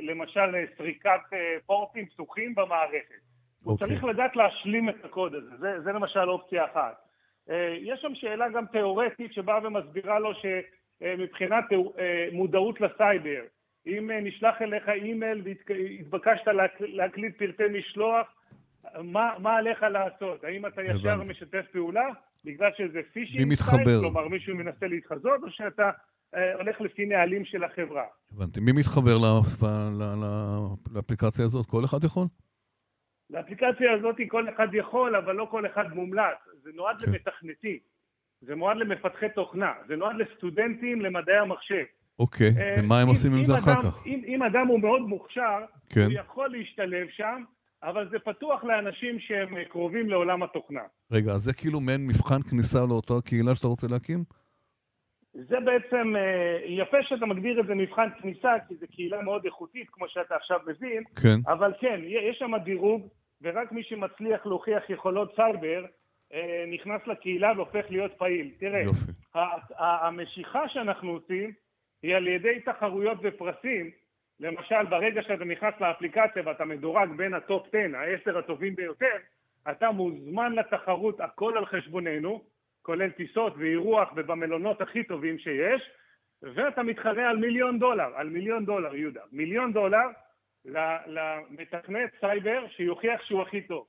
למשל, 0.00 0.54
סריקת 0.78 1.20
אה, 1.32 1.38
פורטים 1.66 2.06
פתוחים 2.06 2.54
במערכת. 2.54 3.22
אוקיי. 3.66 3.72
הוא 3.72 3.78
צריך 3.78 4.04
לדעת 4.04 4.36
להשלים 4.36 4.88
את 4.88 5.04
הקוד 5.04 5.34
הזה, 5.34 5.50
זה, 5.60 5.80
זה 5.84 5.92
למשל 5.92 6.30
אופציה 6.30 6.64
אחת. 6.64 7.11
אה, 7.50 7.76
יש 7.80 8.00
שם 8.00 8.14
שאלה 8.14 8.48
גם 8.48 8.66
תיאורטית 8.66 9.32
שבאה 9.32 9.66
ומסבירה 9.66 10.18
לו 10.18 10.30
שמבחינת 10.34 11.64
אה, 11.72 12.28
מודעות 12.32 12.80
לסייבר, 12.80 13.42
אם 13.86 14.10
אה, 14.10 14.20
נשלח 14.20 14.62
אליך 14.62 14.88
אימייל 14.88 15.42
והתבקשת 15.44 16.46
להקליט 16.80 17.38
פרטי 17.38 17.78
משלוח, 17.78 18.26
מה, 19.02 19.34
מה 19.38 19.56
עליך 19.56 19.82
לעשות? 19.82 20.44
האם 20.44 20.66
אתה 20.66 20.82
ישר 20.82 21.10
הבנתי. 21.10 21.30
משתף 21.30 21.64
פעולה 21.72 22.08
בגלל 22.44 22.70
שזה 22.76 23.00
phishing 23.12 23.54
site, 23.54 23.88
כלומר 24.00 24.28
מישהו 24.28 24.56
מנסה 24.56 24.86
להתחזות, 24.86 25.42
או 25.42 25.50
שאתה 25.50 25.90
אה, 26.34 26.54
הולך 26.54 26.80
לפי 26.80 27.06
נהלים 27.06 27.44
של 27.44 27.64
החברה? 27.64 28.04
הבנתי. 28.32 28.60
מי 28.60 28.72
מתחבר 28.72 29.16
לאפליקציה 30.94 31.44
הזאת? 31.44 31.66
כל 31.66 31.84
אחד 31.84 32.04
יכול? 32.04 32.26
לאפליקציה 33.30 33.92
הזאת 33.92 34.16
כל 34.28 34.48
אחד 34.48 34.68
יכול, 34.74 35.16
אבל 35.16 35.34
לא 35.34 35.46
כל 35.50 35.66
אחד 35.66 35.94
מומלץ. 35.94 36.38
זה 36.62 36.70
נועד 36.74 36.96
כן. 37.00 37.10
למתכנתים, 37.10 37.78
זה 38.40 38.54
נועד 38.54 38.76
למפתחי 38.76 39.26
תוכנה, 39.34 39.72
זה 39.88 39.96
נועד 39.96 40.16
לסטודנטים 40.16 41.00
למדעי 41.00 41.38
המחשב. 41.38 41.84
אוקיי, 42.18 42.50
אה, 42.58 42.76
ומה 42.78 43.00
הם 43.00 43.08
עושים 43.08 43.32
עם 43.32 43.44
זה 43.44 43.58
אחר 43.58 43.82
כך? 43.82 44.06
אם, 44.06 44.22
אם 44.26 44.42
אדם 44.42 44.66
הוא 44.66 44.80
מאוד 44.80 45.02
מוכשר, 45.02 45.58
כן. 45.88 46.00
הוא 46.00 46.12
יכול 46.12 46.48
להשתלב 46.48 47.06
שם, 47.16 47.44
אבל 47.82 48.08
זה 48.10 48.18
פתוח 48.18 48.64
לאנשים 48.64 49.20
שהם 49.20 49.64
קרובים 49.64 50.10
לעולם 50.10 50.42
התוכנה. 50.42 50.80
רגע, 51.12 51.32
אז 51.32 51.40
זה 51.42 51.52
כאילו 51.52 51.80
מעין 51.80 52.06
מבחן 52.06 52.42
כניסה 52.42 52.78
לאותה 52.88 53.14
קהילה 53.24 53.54
שאתה 53.54 53.66
רוצה 53.68 53.86
להקים? 53.90 54.24
זה 55.34 55.56
בעצם, 55.64 56.16
אה, 56.16 56.58
יפה 56.66 56.96
שאתה 57.02 57.26
מגדיר 57.26 57.60
את 57.60 57.66
זה 57.66 57.74
מבחן 57.74 58.08
כניסה, 58.20 58.52
כי 58.68 58.74
זו 58.80 58.86
קהילה 58.90 59.22
מאוד 59.22 59.44
איכותית, 59.44 59.86
כמו 59.92 60.08
שאתה 60.08 60.34
עכשיו 60.36 60.58
מבין, 60.66 61.02
כן. 61.22 61.38
אבל 61.46 61.72
כן, 61.80 62.00
יש 62.04 62.38
שם 62.38 62.52
דירוג, 62.64 63.08
ורק 63.42 63.72
מי 63.72 63.82
שמצליח 63.82 64.46
להוכיח 64.46 64.90
יכולות 64.90 65.32
סייבר, 65.36 65.84
נכנס 66.66 67.06
לקהילה 67.06 67.52
והופך 67.56 67.84
להיות 67.90 68.12
פעיל. 68.18 68.50
תראה. 68.58 68.82
המשיכה 69.78 70.68
שאנחנו 70.68 71.10
עושים 71.10 71.52
היא 72.02 72.16
על 72.16 72.28
ידי 72.28 72.60
תחרויות 72.60 73.18
ופרסים. 73.22 73.90
למשל, 74.40 74.84
ברגע 74.90 75.22
שאתה 75.22 75.44
נכנס 75.44 75.74
לאפליקציה 75.80 76.42
ואתה 76.44 76.64
מדורג 76.64 77.10
בין 77.16 77.34
ה 77.34 77.42
top 77.42 77.66
10, 77.68 77.96
העשר 77.96 78.38
הטובים 78.38 78.76
ביותר, 78.76 79.16
אתה 79.70 79.90
מוזמן 79.90 80.52
לתחרות, 80.52 81.20
הכל 81.20 81.58
על 81.58 81.66
חשבוננו, 81.66 82.44
כולל 82.82 83.10
טיסות 83.10 83.54
ואירוח 83.56 84.12
ובמלונות 84.16 84.80
הכי 84.80 85.04
טובים 85.04 85.38
שיש, 85.38 85.90
ואתה 86.42 86.82
מתחרה 86.82 87.30
על 87.30 87.36
מיליון 87.36 87.78
דולר, 87.78 88.16
על 88.16 88.28
מיליון 88.28 88.64
דולר, 88.64 88.94
יהודה. 88.94 89.20
מיליון 89.32 89.72
דולר 89.72 90.06
למתכנת 91.06 92.10
סייבר 92.20 92.64
שיוכיח 92.68 93.22
שהוא 93.22 93.42
הכי 93.42 93.60
טוב. 93.60 93.86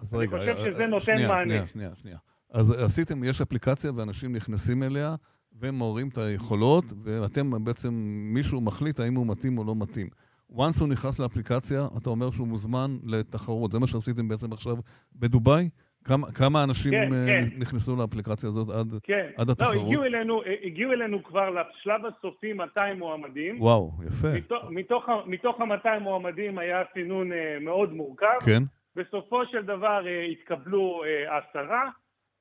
אז 0.00 0.14
רגע, 0.14 0.36
אני 0.36 0.54
חושב 0.54 0.72
שזה 0.72 0.86
נותן 0.86 1.04
שנייה, 1.04 1.28
מענה. 1.28 1.44
שנייה, 1.44 1.66
שנייה, 1.66 1.90
שנייה. 1.94 2.18
אז 2.50 2.70
עשיתם, 2.70 3.24
יש 3.24 3.40
אפליקציה 3.40 3.90
ואנשים 3.96 4.36
נכנסים 4.36 4.82
אליה 4.82 5.14
ומעוררים 5.60 6.08
את 6.08 6.18
היכולות, 6.18 6.84
ואתם 7.02 7.64
בעצם, 7.64 7.90
מישהו 8.34 8.60
מחליט 8.60 9.00
האם 9.00 9.14
הוא 9.14 9.26
מתאים 9.26 9.58
או 9.58 9.64
לא 9.64 9.74
מתאים. 9.76 10.08
once 10.52 10.80
הוא 10.80 10.88
נכנס 10.88 11.18
לאפליקציה, 11.18 11.86
אתה 11.98 12.10
אומר 12.10 12.30
שהוא 12.30 12.48
מוזמן 12.48 12.96
לתחרות. 13.06 13.72
זה 13.72 13.78
מה 13.78 13.86
שעשיתם 13.86 14.28
בעצם 14.28 14.52
עכשיו 14.52 14.76
בדובאי? 15.16 15.68
כמה, 16.04 16.32
כמה 16.32 16.64
אנשים 16.64 16.92
כן, 16.92 17.08
uh, 17.08 17.26
כן. 17.26 17.44
נכנסו 17.58 17.96
לאפליקציה 17.96 18.48
הזאת 18.48 18.68
עד, 18.68 18.94
כן. 19.02 19.26
עד 19.36 19.46
לא, 19.46 19.52
התחרות? 19.52 19.74
לא, 19.74 19.80
הגיעו 19.80 20.04
אלינו, 20.04 20.42
הגיעו 20.64 20.92
אלינו 20.92 21.24
כבר 21.24 21.50
לשלב 21.50 22.00
הסופי 22.06 22.52
200 22.52 22.98
מועמדים. 22.98 23.60
וואו, 23.60 23.92
יפה. 24.06 24.32
מתוך, 24.32 24.64
מתוך, 24.70 25.04
מתוך 25.26 25.60
ה-200 25.60 25.98
מועמדים 26.00 26.58
היה 26.58 26.82
סינון 26.94 27.30
מאוד 27.60 27.92
מורכב. 27.92 28.26
כן. 28.44 28.62
בסופו 28.96 29.46
של 29.46 29.62
דבר 29.62 30.02
אה, 30.04 30.32
התקבלו 30.32 31.02
אה, 31.04 31.32
עשרה. 31.32 31.90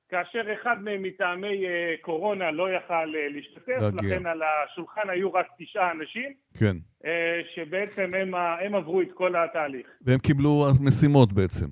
כאשר 0.10 0.42
אחד 0.54 0.76
מהם 0.82 1.04
מטעמי 1.04 1.66
אה, 1.66 1.96
קורונה 2.02 2.52
לא 2.52 2.70
יכל 2.74 2.94
אה, 2.94 3.30
להשתתף, 3.30 3.82
להגיע. 3.82 4.18
לכן 4.18 4.26
על 4.26 4.42
השולחן 4.44 5.10
היו 5.10 5.34
רק 5.34 5.46
תשעה 5.60 5.92
אנשים, 5.92 6.34
כן. 6.60 6.76
אה, 7.06 7.42
שבעצם 7.56 8.14
הם, 8.14 8.36
הם 8.36 8.76
עברו 8.76 9.02
את 9.02 9.08
כל 9.14 9.36
התהליך. 9.36 9.88
והם 10.02 10.20
קיבלו 10.20 10.66
משימות 10.88 11.34
בעצם. 11.34 11.66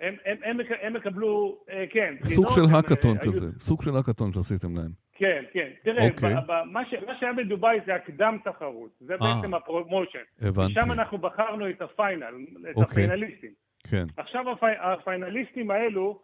הם, 0.00 0.14
הם, 0.24 0.36
הם, 0.44 0.58
הם 0.82 0.96
יקבלו, 0.96 1.58
כן. 1.90 2.14
סוג 2.24 2.46
של 2.50 2.60
האקתון 2.74 3.18
כזה, 3.18 3.46
היו... 3.46 3.52
סוג 3.60 3.82
של 3.82 3.90
האקתון 3.96 4.32
שעשיתם 4.32 4.76
להם. 4.76 4.90
כן, 5.12 5.42
כן. 5.52 5.68
תראה, 5.84 6.08
אוקיי. 6.08 6.34
ב, 6.34 6.38
ב, 6.46 6.52
מה, 6.66 6.80
ש, 6.90 6.94
מה 7.06 7.12
שהיה 7.20 7.32
בדובאי 7.32 7.78
זה 7.86 7.94
הקדם 7.94 8.38
תחרות, 8.44 8.90
זה 9.00 9.14
אה, 9.14 9.18
בעצם 9.18 9.54
ה 9.54 9.60
promotion. 9.60 10.18
הבנתי. 10.40 10.72
ושם 10.72 10.92
אנחנו 10.92 11.18
בחרנו 11.18 11.70
את 11.70 11.82
ה 11.82 11.88
final, 11.88 12.24
את 12.70 12.76
אוקיי. 12.76 13.04
הפיינליסטים. 13.04 13.50
כן. 13.90 14.04
עכשיו 14.16 14.50
הפי, 14.50 14.66
הפיינליסטים 14.80 15.70
האלו, 15.70 16.20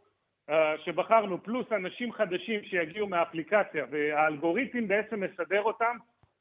אה, 0.50 0.74
שבחרנו, 0.84 1.42
פלוס 1.42 1.66
אנשים 1.72 2.12
חדשים 2.12 2.60
שיגיעו 2.64 3.06
מהאפליקציה, 3.06 3.84
והאלגוריתם 3.90 4.88
בעצם 4.88 5.20
מסדר 5.20 5.62
אותם 5.62 5.96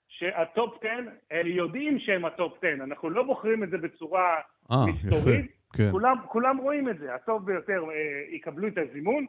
שה 0.07 0.42
top 0.42 0.77
10, 0.79 0.89
הם 1.31 1.47
יודעים 1.47 1.99
שהם 1.99 2.25
ה 2.25 2.33
top 2.33 2.57
10, 2.57 2.83
אנחנו 2.83 3.09
לא 3.09 3.23
בוחרים 3.23 3.63
את 3.63 3.69
זה 3.69 3.77
בצורה 3.77 4.35
아, 4.71 4.73
אה, 4.73 4.85
מסתורית, 4.85 5.51
כן. 5.73 5.91
כולם, 5.91 6.15
כולם 6.27 6.57
רואים 6.57 6.89
את 6.89 6.99
זה, 6.99 7.15
הטוב 7.15 7.45
ביותר 7.45 7.83
אה, 7.89 8.35
יקבלו 8.35 8.67
את 8.67 8.77
הזימון. 8.77 9.25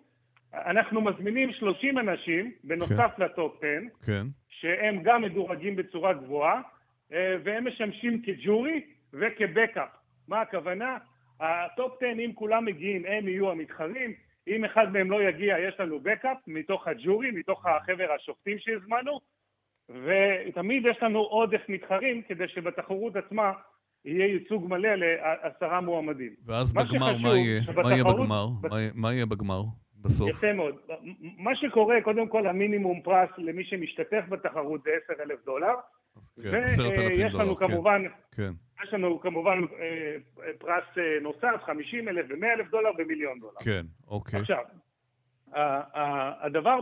אנחנו 0.55 1.01
מזמינים 1.01 1.53
30 1.53 1.99
אנשים, 1.99 2.53
בנוסף 2.65 3.11
כן. 3.17 3.23
ל 3.23 3.31
top 3.31 3.57
10, 3.59 3.67
כן. 4.07 4.27
שהם 4.49 5.03
גם 5.03 5.23
מדורגים 5.23 5.77
בצורה 5.77 6.13
גבוהה, 6.13 6.61
והם 7.11 7.67
משמשים 7.69 8.23
כ 8.23 8.42
jury 8.42 8.81
וכ 9.13 9.36
backup. 9.36 9.89
מה 10.29 10.41
הכוונה? 10.41 10.97
ה 11.41 11.55
top 11.55 11.97
10, 11.97 12.07
אם 12.25 12.33
כולם 12.35 12.65
מגיעים, 12.65 13.07
הם 13.07 13.29
יהיו 13.29 13.51
המתחרים, 13.51 14.15
אם 14.49 14.65
אחד 14.65 14.93
מהם 14.93 15.11
לא 15.11 15.23
יגיע, 15.23 15.59
יש 15.59 15.81
לנו 15.81 16.01
backup 16.01 16.37
מתוך 16.47 16.89
ה 16.89 16.96
jury, 16.96 17.31
מתוך 17.31 17.67
חבר 17.67 18.07
השופטים 18.17 18.59
שהזמנו, 18.59 19.21
ותמיד 19.89 20.87
יש 20.91 21.03
לנו 21.03 21.19
עודף 21.19 21.61
מתחרים 21.69 22.23
כדי 22.23 22.49
שבתחרות 22.49 23.17
עצמה 23.17 23.53
יהיה 24.05 24.27
ייצוג 24.27 24.69
מלא 24.69 24.95
לעשרה 24.95 25.81
מועמדים. 25.81 26.35
ואז 26.47 26.75
מה 26.75 26.85
בגמר, 26.85 27.07
שחשוב, 27.07 27.23
מה 27.23 27.29
יהיה? 27.29 27.61
מה 27.83 27.93
יהיה 27.93 28.05
בגמר? 28.05 28.47
בת... 28.61 28.71
מה 28.95 29.13
יהיה 29.13 29.27
בגמר? 29.27 29.63
בסוף. 30.03 30.31
יפה 30.31 30.53
מאוד. 30.53 30.77
מה 31.39 31.57
שקורה, 31.57 31.97
קודם 32.05 32.29
כל 32.29 32.47
המינימום 32.47 33.01
פרס 33.03 33.29
למי 33.39 33.65
שמשתתף 33.65 34.25
בתחרות 34.29 34.83
זה 34.83 34.91
10,000 35.15 35.37
דולר. 35.45 35.75
כן, 36.43 36.63
10,000 36.65 37.31
דולר, 37.31 37.45
לנו 37.45 37.57
כן. 37.57 37.69
כמובן, 37.69 38.03
כן. 38.37 38.53
יש 38.85 38.93
לנו 38.95 39.21
כמובן 39.21 39.59
אה, 39.81 40.17
פרס 40.59 40.85
אה, 40.99 41.19
נוסף, 41.21 41.63
50 41.63 42.09
אלף 42.09 42.27
ו-100 42.29 42.47
אלף 42.47 42.71
דולר 42.71 42.91
ומיליון 42.99 43.39
דולר. 43.41 43.61
כן, 43.65 43.87
אוקיי. 44.09 44.41
עכשיו, 44.41 44.65
הדבר, 46.43 46.79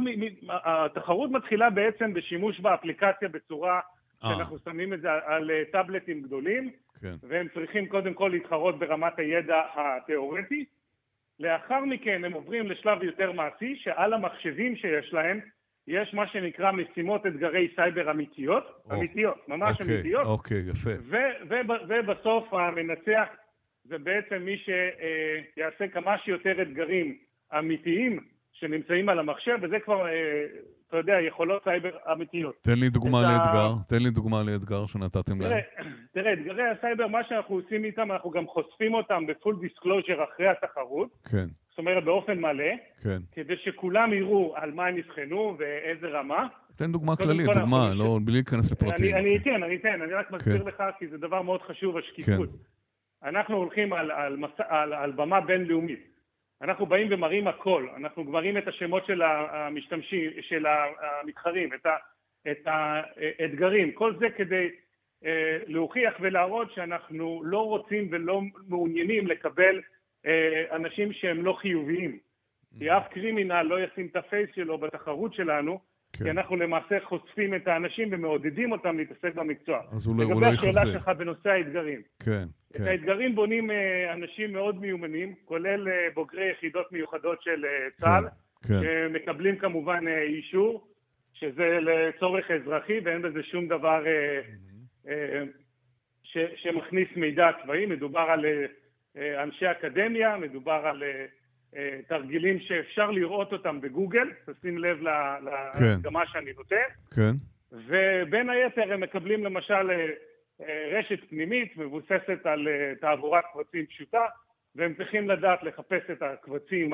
התחרות 0.48 1.30
מתחילה 1.30 1.70
בעצם 1.70 2.14
בשימוש 2.14 2.60
באפליקציה 2.60 3.28
בצורה 3.28 3.80
אה. 4.24 4.28
שאנחנו 4.28 4.58
שמים 4.58 4.92
את 4.92 5.00
זה 5.00 5.08
על 5.26 5.50
טאבלטים 5.72 6.22
גדולים, 6.22 6.70
כן. 7.00 7.14
והם 7.22 7.46
צריכים 7.54 7.88
קודם 7.88 8.14
כל 8.14 8.28
להתחרות 8.32 8.78
ברמת 8.78 9.18
הידע 9.18 9.62
התיאורטי. 9.74 10.64
לאחר 11.40 11.84
מכן 11.84 12.24
הם 12.24 12.32
עוברים 12.32 12.70
לשלב 12.70 13.02
יותר 13.02 13.32
מעשי, 13.32 13.76
שעל 13.76 14.12
המחשבים 14.12 14.76
שיש 14.76 15.12
להם 15.12 15.40
יש 15.88 16.14
מה 16.14 16.26
שנקרא 16.26 16.72
משימות 16.72 17.26
אתגרי 17.26 17.68
סייבר 17.76 18.10
אמיתיות, 18.10 18.64
או, 18.90 18.96
אמיתיות, 18.96 19.48
ממש 19.48 19.80
אוקיי, 19.80 19.94
אמיתיות. 19.94 20.26
אוקיי, 20.26 20.62
יפה. 20.68 20.90
ו- 21.10 21.48
ו- 21.48 21.84
ובסוף 21.88 22.54
המנצח 22.54 23.28
זה 23.84 23.98
בעצם 23.98 24.42
מי 24.42 24.56
שיעשה 24.56 25.88
כמה 25.92 26.18
שיותר 26.18 26.62
אתגרים 26.62 27.16
אמיתיים 27.58 28.20
שנמצאים 28.52 29.08
על 29.08 29.18
המחשב, 29.18 29.58
וזה 29.62 29.76
כבר, 29.84 30.06
אה, 30.06 30.44
אתה 30.88 30.96
יודע, 30.96 31.20
יכולות 31.28 31.64
סייבר 31.64 31.90
אמיתיות. 32.12 32.54
תן 32.62 32.78
לי 32.78 32.88
דוגמה 32.88 33.22
לאתגר, 33.22 33.70
ה... 33.80 33.88
תן 33.88 34.02
לי 34.02 34.10
דוגמה 34.10 34.36
לאתגר 34.46 34.86
שנתתם 34.86 35.38
תראה, 35.38 35.50
להם. 35.50 35.92
תראה, 36.12 36.32
אתגרי 36.32 36.62
הסייבר, 36.68 37.06
מה 37.06 37.24
שאנחנו 37.28 37.54
עושים 37.54 37.84
איתם, 37.84 38.12
אנחנו 38.12 38.30
גם 38.30 38.46
חושפים 38.46 38.94
אותם 38.94 39.26
ב 39.26 39.32
full 39.32 39.56
disclosure 39.60 40.24
אחרי 40.24 40.48
התחרות. 40.48 41.08
כן. 41.30 41.46
זאת 41.74 41.78
אומרת 41.78 42.04
באופן 42.04 42.40
מלא, 42.40 42.72
כן. 43.02 43.18
כדי 43.32 43.56
שכולם 43.56 44.12
יראו 44.12 44.54
על 44.56 44.72
מה 44.72 44.86
הם 44.86 44.96
נבחנו 44.96 45.56
ואיזה 45.58 46.06
רמה. 46.06 46.46
תן 46.76 46.92
דוגמה 46.92 47.16
כללית, 47.16 47.46
דוגמה, 47.46 47.90
לא, 47.94 48.18
בלי 48.24 48.32
להיכנס 48.32 48.72
לפרטים. 48.72 49.14
אני, 49.14 49.20
אני 49.20 49.36
אתן, 49.36 49.62
אני 49.62 49.76
אתן, 49.76 50.02
אני 50.02 50.12
רק 50.12 50.30
מסביר 50.30 50.62
כן. 50.62 50.68
לך, 50.68 50.82
כי 50.98 51.08
זה 51.08 51.18
דבר 51.18 51.42
מאוד 51.42 51.62
חשוב, 51.62 51.96
השקיפות. 51.96 52.48
כן. 52.50 53.28
אנחנו 53.28 53.56
הולכים 53.56 53.92
על, 53.92 54.10
על, 54.10 54.36
מס, 54.36 54.50
על, 54.58 54.92
על 54.92 55.12
במה 55.12 55.40
בינלאומית. 55.40 56.00
אנחנו 56.62 56.86
באים 56.86 57.08
ומראים 57.10 57.48
הכל, 57.48 57.86
אנחנו 57.96 58.24
מראים 58.24 58.58
את 58.58 58.68
השמות 58.68 59.06
של 59.06 59.22
המשתמשים, 59.22 60.30
של 60.40 60.66
המתחרים, 60.66 61.74
את, 61.74 61.86
ה, 61.86 61.96
את 62.50 62.66
האתגרים, 62.66 63.92
כל 63.92 64.16
זה 64.18 64.26
כדי 64.36 64.68
אה, 65.24 65.58
להוכיח 65.66 66.14
ולהראות 66.20 66.72
שאנחנו 66.74 67.42
לא 67.44 67.66
רוצים 67.66 68.08
ולא 68.10 68.40
מעוניינים 68.68 69.26
לקבל 69.26 69.80
אנשים 70.72 71.12
שהם 71.12 71.44
לא 71.44 71.52
חיוביים. 71.52 72.18
כי 72.78 72.90
אף 72.90 73.08
קרימינל 73.08 73.62
לא 73.62 73.80
ישים 73.80 74.06
את 74.06 74.16
הפייס 74.16 74.50
שלו 74.54 74.78
בתחרות 74.78 75.34
שלנו, 75.34 75.80
כן. 76.12 76.24
כי 76.24 76.30
אנחנו 76.30 76.56
למעשה 76.56 77.00
חושפים 77.04 77.54
את 77.54 77.68
האנשים 77.68 78.08
ומעודדים 78.12 78.72
אותם 78.72 78.98
להתעסק 78.98 79.34
במקצוע. 79.34 79.78
אז 79.92 80.06
הוא 80.06 80.16
לא 80.16 80.22
יחזק. 80.22 80.34
לגבי 80.34 80.46
השאלה 80.46 80.92
שלך 80.92 81.08
בנושא 81.08 81.50
האתגרים. 81.50 82.02
כן, 82.20 82.44
כן. 82.72 82.82
את 82.82 82.88
האתגרים 82.88 83.34
בונים 83.34 83.70
אה, 83.70 84.12
אנשים 84.12 84.52
מאוד 84.52 84.80
מיומנים, 84.80 85.34
כולל 85.44 85.88
אה, 85.88 86.08
בוגרי 86.14 86.50
יחידות 86.50 86.92
מיוחדות 86.92 87.42
של 87.42 87.64
צה"ל, 88.00 88.24
כן, 88.24 88.68
כן. 88.68 88.80
שמקבלים 88.82 89.56
כמובן 89.58 90.04
אישור, 90.08 90.88
שזה 91.32 91.78
לצורך 91.80 92.50
אזרחי 92.50 93.00
ואין 93.04 93.22
בזה 93.22 93.42
שום 93.42 93.68
דבר 93.68 94.04
mm-hmm. 95.04 95.08
שמכניס 96.56 97.08
מידע 97.16 97.50
צבאי, 97.62 97.86
מדובר 97.86 98.20
על 98.20 98.44
אה, 98.46 98.66
אנשי 99.16 99.70
אקדמיה, 99.70 100.36
מדובר 100.36 100.82
על 100.86 101.02
אה, 101.02 101.26
אה, 101.76 102.00
תרגילים 102.08 102.60
שאפשר 102.60 103.10
לראות 103.10 103.52
אותם 103.52 103.80
בגוגל, 103.80 104.30
תשים 104.46 104.78
לב 104.78 105.00
להדגמה 105.00 106.26
כן. 106.26 106.32
שאני 106.32 106.52
נותן. 106.52 106.76
כן. 107.14 107.32
ובין 107.72 108.50
היתר 108.50 108.92
הם 108.92 109.00
מקבלים 109.00 109.44
למשל 109.44 109.90
רשת 110.92 111.28
פנימית 111.28 111.76
מבוססת 111.76 112.38
על 112.44 112.68
תעבורת 113.00 113.44
קבצים 113.52 113.86
פשוטה, 113.86 114.24
והם 114.74 114.94
צריכים 114.94 115.30
לדעת 115.30 115.62
לחפש 115.62 116.10
את 116.12 116.22
הקבצים 116.22 116.92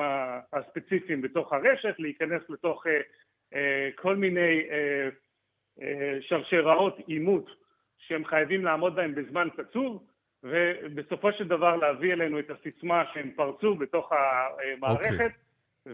הספציפיים 0.53 1.21
בתוך 1.21 1.53
הרשת, 1.53 1.95
להיכנס 1.99 2.41
לתוך 2.49 2.85
כל 3.95 4.15
מיני 4.15 4.61
שרשראות 6.21 6.97
אימות 7.07 7.49
שהם 7.97 8.25
חייבים 8.25 8.65
לעמוד 8.65 8.95
בהם 8.95 9.15
בזמן 9.15 9.47
קצוב, 9.57 10.03
ובסופו 10.43 11.31
של 11.37 11.47
דבר 11.47 11.75
להביא 11.75 12.13
אלינו 12.13 12.39
את 12.39 12.49
הסיסמה 12.49 13.03
שהם 13.13 13.29
פרצו 13.35 13.75
בתוך 13.75 14.11
המערכת. 14.11 15.09
Okay. 15.09 15.13
אוקיי. 15.13 15.29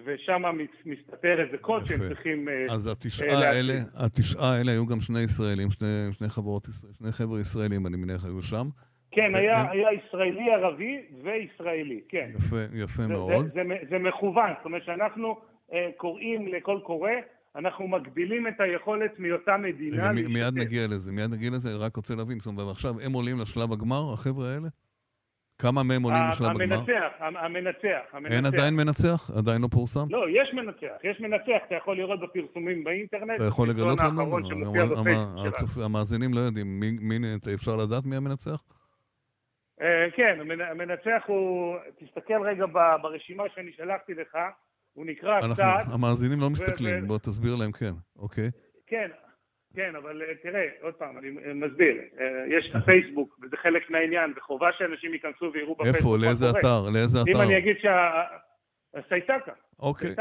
ושם 0.05 0.43
מסתתר 0.85 1.45
איזה 1.45 1.57
קוד 1.57 1.85
שהם 1.85 1.99
צריכים 2.07 2.49
אה, 2.49 2.65
אז 2.69 2.87
התשעה 2.87 3.41
uh, 3.41 3.45
האלה, 3.45 3.73
התשעה 4.05 4.53
האלה 4.57 4.71
היו 4.71 4.85
גם 4.85 5.01
שני 5.01 5.19
ישראלים, 5.19 5.71
שני, 5.71 6.07
שני 6.11 6.29
חברות, 6.29 6.67
שני 6.97 7.11
חבר'ה 7.11 7.39
ישראלים, 7.39 7.87
אני 7.87 7.97
מניח, 7.97 8.25
היו 8.25 8.41
שם, 8.41 8.67
כן, 9.11 9.35
היה, 9.35 9.71
היה 9.71 9.87
ישראלי 9.93 10.51
ערבי 10.51 11.01
וישראלי, 11.23 12.01
כן. 12.09 12.29
יפה, 12.35 12.55
יפה 12.73 13.01
זה, 13.03 13.07
מאוד. 13.07 13.45
זה, 13.45 13.49
זה, 13.53 13.63
זה, 13.89 13.99
מכוון, 13.99 14.49
זאת 14.57 14.65
אומרת 14.65 14.83
שאנחנו 14.85 15.39
אה, 15.73 15.89
קוראים 15.97 16.47
לקול 16.47 16.79
קורא, 16.79 17.11
אנחנו 17.57 17.87
מגבילים 17.87 18.47
את 18.47 18.59
היכולת 18.59 19.19
מאותה 19.19 19.57
מדינה. 19.57 20.11
רגע, 20.11 20.27
מיד 20.27 20.53
נגיע 20.53 20.87
לזה, 20.87 21.11
מיד 21.11 21.31
נגיע 21.31 21.49
לזה, 21.49 21.69
רק 21.85 21.95
רוצה 21.95 22.15
להבין, 22.15 22.39
זאת 22.39 22.47
אומרת, 22.47 22.67
עכשיו 22.71 22.93
הם 23.05 23.13
עולים 23.13 23.39
לשלב 23.39 23.71
הגמר, 23.71 24.13
החבר'ה 24.13 24.53
האלה? 24.53 24.67
כמה 25.61 25.83
מהם 25.83 26.03
עולים 26.03 26.23
לשלב 26.31 26.47
הגמר? 26.49 26.75
המנצח, 26.75 27.11
המנצח, 27.19 28.05
המנצח. 28.13 28.35
אין 28.35 28.45
עדיין 28.45 28.73
מנצח? 28.75 29.31
עדיין 29.37 29.61
לא 29.61 29.67
פורסם? 29.71 30.05
לא, 30.09 30.29
יש 30.29 30.53
מנצח, 30.53 30.97
יש 31.03 31.19
מנצח, 31.19 31.59
אתה 31.67 31.75
יכול 31.75 31.97
לראות 31.97 32.19
בפרסומים 32.19 32.83
באינטרנט. 32.83 33.35
אתה 33.35 33.43
יכול 33.43 33.69
לגלות 33.69 33.99
לנו? 33.99 34.37
המאזינים 35.85 36.33
לא 36.33 36.39
יודעים, 36.39 36.81
אפשר 37.53 37.75
לדעת 37.75 38.05
מי 38.05 38.15
המנצח? 38.15 38.63
אה, 39.81 40.07
כן, 40.15 40.39
המנצח 40.71 41.23
הוא, 41.27 41.75
תסתכל 41.99 42.41
רגע 42.45 42.65
ברשימה 43.01 43.43
שאני 43.55 43.71
שלחתי 43.77 44.13
לך, 44.13 44.37
הוא 44.97 45.05
נקרא 45.05 45.39
קצת... 45.53 45.63
המאזינים 45.93 46.39
לא 46.41 46.49
מסתכלים, 46.49 47.07
בוא 47.07 47.17
תסביר 47.17 47.55
להם 47.55 47.71
כן, 47.71 47.93
אוקיי. 48.15 48.49
כן, 48.87 49.09
כן, 49.75 49.95
אבל 49.95 50.21
אה, 50.21 50.35
תראה, 50.43 50.67
עוד 50.81 50.93
פעם, 50.93 51.17
אני 51.17 51.29
מסביר, 51.53 51.95
אה, 52.19 52.25
יש 52.57 52.73
פייסבוק, 52.85 53.39
וזה 53.41 53.57
חלק 53.57 53.89
מהעניין, 53.89 54.33
וחובה 54.37 54.67
שאנשים 54.77 55.13
ייכנסו 55.13 55.51
ויראו 55.53 55.75
בפייסבוק. 55.75 55.95
איפה? 55.95 56.17
לאיזה 56.17 56.45
אתר? 56.49 56.81
לאיזה 56.93 57.17
אתר? 57.21 57.31
אם 57.31 57.41
אני 57.41 57.57
אגיד 57.57 57.75
שה... 57.81 58.23
סייטקה. 59.09 59.51
אוקיי. 59.79 60.15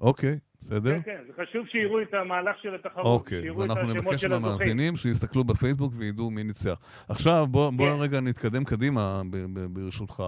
אוקיי, 0.00 0.38
בסדר? 0.62 0.94
כן, 0.94 1.02
כן, 1.04 1.22
זה 1.26 1.32
חשוב 1.42 1.66
שיראו 1.66 2.02
את 2.02 2.14
המהלך 2.14 2.56
של 2.62 2.74
התחרות. 2.74 3.04
אוקיי, 3.04 3.50
ואנחנו 3.50 3.94
נבקש 3.94 4.24
מהמאזינים 4.24 4.96
שיסתכלו 4.96 5.44
בפייסבוק 5.44 5.92
וידעו 5.98 6.30
מי 6.30 6.44
ניצח. 6.44 6.78
עכשיו, 7.08 7.46
בוא, 7.46 7.70
בוא 7.76 7.86
כן. 7.86 8.02
רגע 8.02 8.20
נתקדם 8.20 8.64
קדימה, 8.64 9.22
ברשותך. 9.70 10.22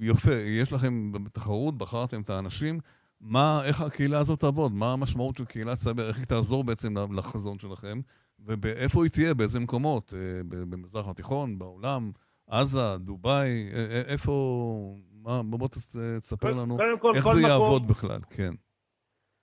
יפה, 0.00 0.34
יש 0.34 0.72
לכם 0.72 1.12
בתחרות, 1.12 1.78
בחרתם 1.78 2.20
את 2.20 2.30
האנשים. 2.30 2.80
מה, 3.20 3.60
איך 3.68 3.80
הקהילה 3.80 4.18
הזאת 4.18 4.40
תעבוד? 4.40 4.72
מה 4.72 4.92
המשמעות 4.92 5.36
של 5.36 5.44
קהילת 5.44 5.78
סייבר? 5.78 6.08
איך 6.08 6.18
היא 6.18 6.26
תעזור 6.26 6.64
בעצם 6.64 6.94
לחזון 7.16 7.58
שלכם? 7.58 8.00
ואיפה 8.38 9.04
היא 9.04 9.10
תהיה? 9.10 9.34
באיזה 9.34 9.60
מקומות? 9.60 10.14
אה, 10.16 10.40
במזרח 10.48 11.08
התיכון? 11.08 11.58
בעולם? 11.58 12.10
עזה? 12.50 12.98
דובאי? 12.98 13.66
איפה... 14.08 14.94
מה, 15.24 15.42
בוא 15.42 15.68
תספר 16.20 16.54
לנו 16.54 16.78
איך 17.14 17.28
זה 17.28 17.40
יעבוד 17.40 17.88
בכלל, 17.88 18.20
כן. 18.30 18.52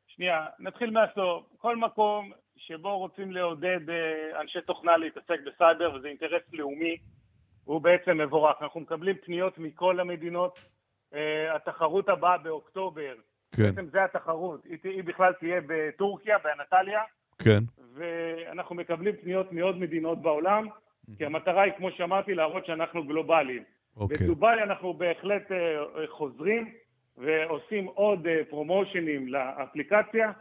שנייה, 0.07 0.45
נתחיל 0.59 0.89
מהסוף. 0.89 1.45
כל 1.57 1.77
מקום 1.77 2.31
שבו 2.57 2.97
רוצים 2.97 3.31
לעודד 3.31 3.89
אה, 3.89 4.41
אנשי 4.41 4.61
תוכנה 4.61 4.97
להתעסק 4.97 5.39
בסייבר, 5.45 5.95
וזה 5.95 6.07
אינטרס 6.07 6.41
לאומי, 6.53 6.97
בעצם 7.81 8.17
מבורך. 8.17 8.55
אנחנו 8.61 8.79
מקבלים 8.79 9.15
פניות 9.25 9.57
מכל 9.57 9.99
המדינות. 9.99 10.59
Uh, 11.13 11.15
התחרות 11.55 12.09
הבאה 12.09 12.37
באוקטובר, 12.37 13.13
כן. 13.55 13.63
בעצם 13.63 13.85
זה 13.91 14.03
התחרות, 14.03 14.65
היא, 14.65 14.77
היא 14.83 15.03
בכלל 15.03 15.33
תהיה 15.33 15.61
בטורקיה, 15.67 16.37
באנטליה. 16.43 17.01
כן. 17.39 17.59
ואנחנו 17.93 18.75
מקבלים 18.75 19.15
פניות 19.15 19.51
מעוד 19.51 19.77
מדינות 19.77 20.21
בעולם, 20.21 20.67
mm-hmm. 20.67 21.17
כי 21.17 21.25
המטרה 21.25 21.61
היא, 21.61 21.73
כמו 21.77 21.91
שאמרתי, 21.91 22.33
להראות 22.33 22.65
שאנחנו 22.65 23.03
גלובליים. 23.03 23.63
אוקיי. 23.97 24.17
בדובאי 24.17 24.63
אנחנו 24.63 24.93
בהחלט 24.93 25.51
uh, 25.51 26.07
חוזרים 26.07 26.71
ועושים 27.17 27.85
עוד 27.85 28.27
uh, 28.27 28.49
פרומושנים 28.49 29.27
לאפליקציה, 29.27 30.31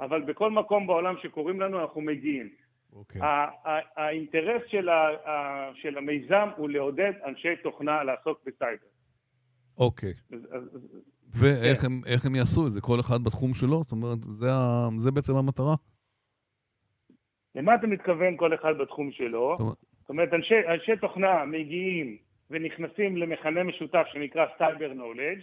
אבל 0.00 0.22
בכל 0.22 0.50
מקום 0.50 0.86
בעולם 0.86 1.14
שקוראים 1.22 1.60
לנו 1.60 1.80
אנחנו 1.80 2.00
מגיעים. 2.00 2.48
אוקיי. 2.92 3.22
האינטרס 3.96 4.62
של, 4.66 4.88
ה, 4.88 5.70
של 5.74 5.98
המיזם 5.98 6.48
הוא 6.56 6.70
לעודד 6.70 7.12
אנשי 7.26 7.56
תוכנה 7.62 8.04
לעסוק 8.04 8.40
בסייבר. 8.46 8.86
אוקיי. 9.78 10.12
ואיך 11.34 11.80
כן. 11.80 11.86
הם, 11.86 12.00
הם 12.24 12.34
יעשו 12.34 12.66
את 12.66 12.72
זה? 12.72 12.80
כל 12.80 13.00
אחד 13.00 13.24
בתחום 13.24 13.54
שלו? 13.54 13.82
זאת 13.82 13.92
אומרת, 13.92 14.18
זה, 14.22 14.52
ה, 14.52 14.88
זה 14.98 15.10
בעצם 15.10 15.36
המטרה? 15.36 15.74
למה 17.54 17.74
אתה 17.74 17.86
מתכוון 17.86 18.36
כל 18.36 18.54
אחד 18.54 18.78
בתחום 18.78 19.12
שלו? 19.12 19.56
זאת 20.00 20.08
אומרת, 20.08 20.32
אנשי, 20.32 20.54
אנשי 20.68 20.96
תוכנה 21.00 21.44
מגיעים 21.44 22.16
ונכנסים 22.50 23.16
למכנה 23.16 23.64
משותף 23.64 24.04
שנקרא 24.12 24.46
סייבר 24.58 24.92
נולדג' 24.92 25.40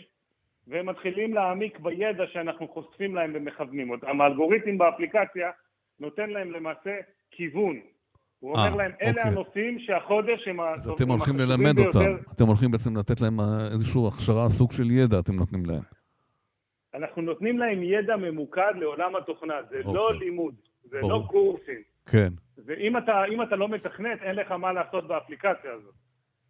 והם 0.68 0.86
מתחילים 0.86 1.34
להעמיק 1.34 1.80
בידע 1.80 2.24
שאנחנו 2.34 2.68
חושפים 2.68 3.16
להם 3.16 3.32
ומכוונים 3.36 3.90
אותם. 3.90 4.22
האלגוריתם 4.22 4.78
באפליקציה 4.78 5.52
נותן 6.00 6.30
להם 6.30 6.52
למעשה 6.52 7.00
כיוון. 7.38 7.80
הוא 8.40 8.52
אומר 8.52 8.64
아, 8.64 8.72
אה, 8.72 8.78
להם, 8.78 8.92
אלה 9.02 9.10
אוקיי. 9.10 9.24
הנושאים 9.24 9.80
שהחודש 9.80 10.48
הם 10.48 10.62
אז 10.62 10.90
אתם 10.90 11.10
הולכים 11.10 11.36
ללמד 11.38 11.76
ביותר. 11.76 12.00
אותם, 12.00 12.32
אתם 12.36 12.46
הולכים 12.46 12.72
בעצם 12.72 12.98
לתת 12.98 13.22
להם 13.22 13.40
אה, 13.40 13.46
איזושהי 13.74 14.02
הכשרה, 14.08 14.50
סוג 14.50 14.72
של 14.72 14.92
ידע 14.92 15.20
אתם 15.20 15.36
נותנים 15.36 15.66
להם. 15.66 15.82
אנחנו 16.96 17.22
נותנים 17.22 17.60
להם 17.60 17.84
ידע 17.84 18.16
ממוקד 18.16 18.74
לעולם 18.76 19.16
התוכנה, 19.16 19.54
זה 19.70 19.76
לא 19.76 19.80
אוקיי. 19.80 19.94
לא 19.94 20.20
לימוד, 20.20 20.56
זה 20.84 20.98
ברור. 21.02 21.12
לא 21.12 21.28
קורסים. 21.28 21.82
כן. 22.06 22.30
ואם 22.66 22.98
אתה, 22.98 23.24
אתה 23.48 23.56
לא 23.56 23.70
מתכנת, 23.70 24.22
אין 24.22 24.36
לך 24.36 24.52
מה 24.52 24.74
לעשות 24.74 25.08
באפליקציה 25.08 25.72
הזאת. 25.74 25.94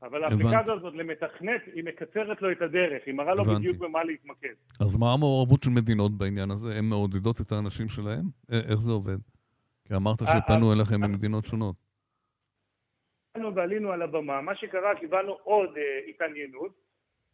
אבל 0.04 0.24
האפליקציה 0.24 0.74
הזאת 0.74 0.94
למתכנת, 0.96 1.62
היא 1.74 1.84
מקצרת 1.84 2.42
לו 2.42 2.52
את 2.52 2.62
הדרך, 2.62 3.02
היא 3.06 3.14
מראה 3.14 3.36
לו 3.36 3.42
הבנתי. 3.42 3.60
בדיוק 3.60 3.78
במה 3.78 4.04
להתמקד. 4.04 4.54
אז 4.82 4.98
מה 4.98 5.14
המעורבות 5.14 5.64
של 5.64 5.70
מדינות 5.70 6.12
בעניין 6.18 6.52
הזה? 6.52 6.78
הן 6.78 6.86
מעודדות 6.86 7.42
את 7.42 7.52
האנשים 7.52 7.90
שלהם? 7.90 8.26
איך 8.52 8.80
זה 8.80 8.92
עובד? 8.92 9.18
כי 9.88 9.96
אמרת 9.96 10.22
אה, 10.22 10.28
שפנו 10.28 10.70
אה, 10.70 10.76
אליכם 10.76 11.04
אה. 11.04 11.08
ממדינות 11.08 11.46
שונות. 11.46 11.76
באנו 13.36 13.56
ועלינו 13.56 13.92
על 13.92 14.02
הבמה, 14.02 14.42
מה 14.42 14.56
שקרה, 14.56 14.96
קיבלנו 14.96 15.32
עוד 15.44 15.70
התעניינות, 16.10 16.72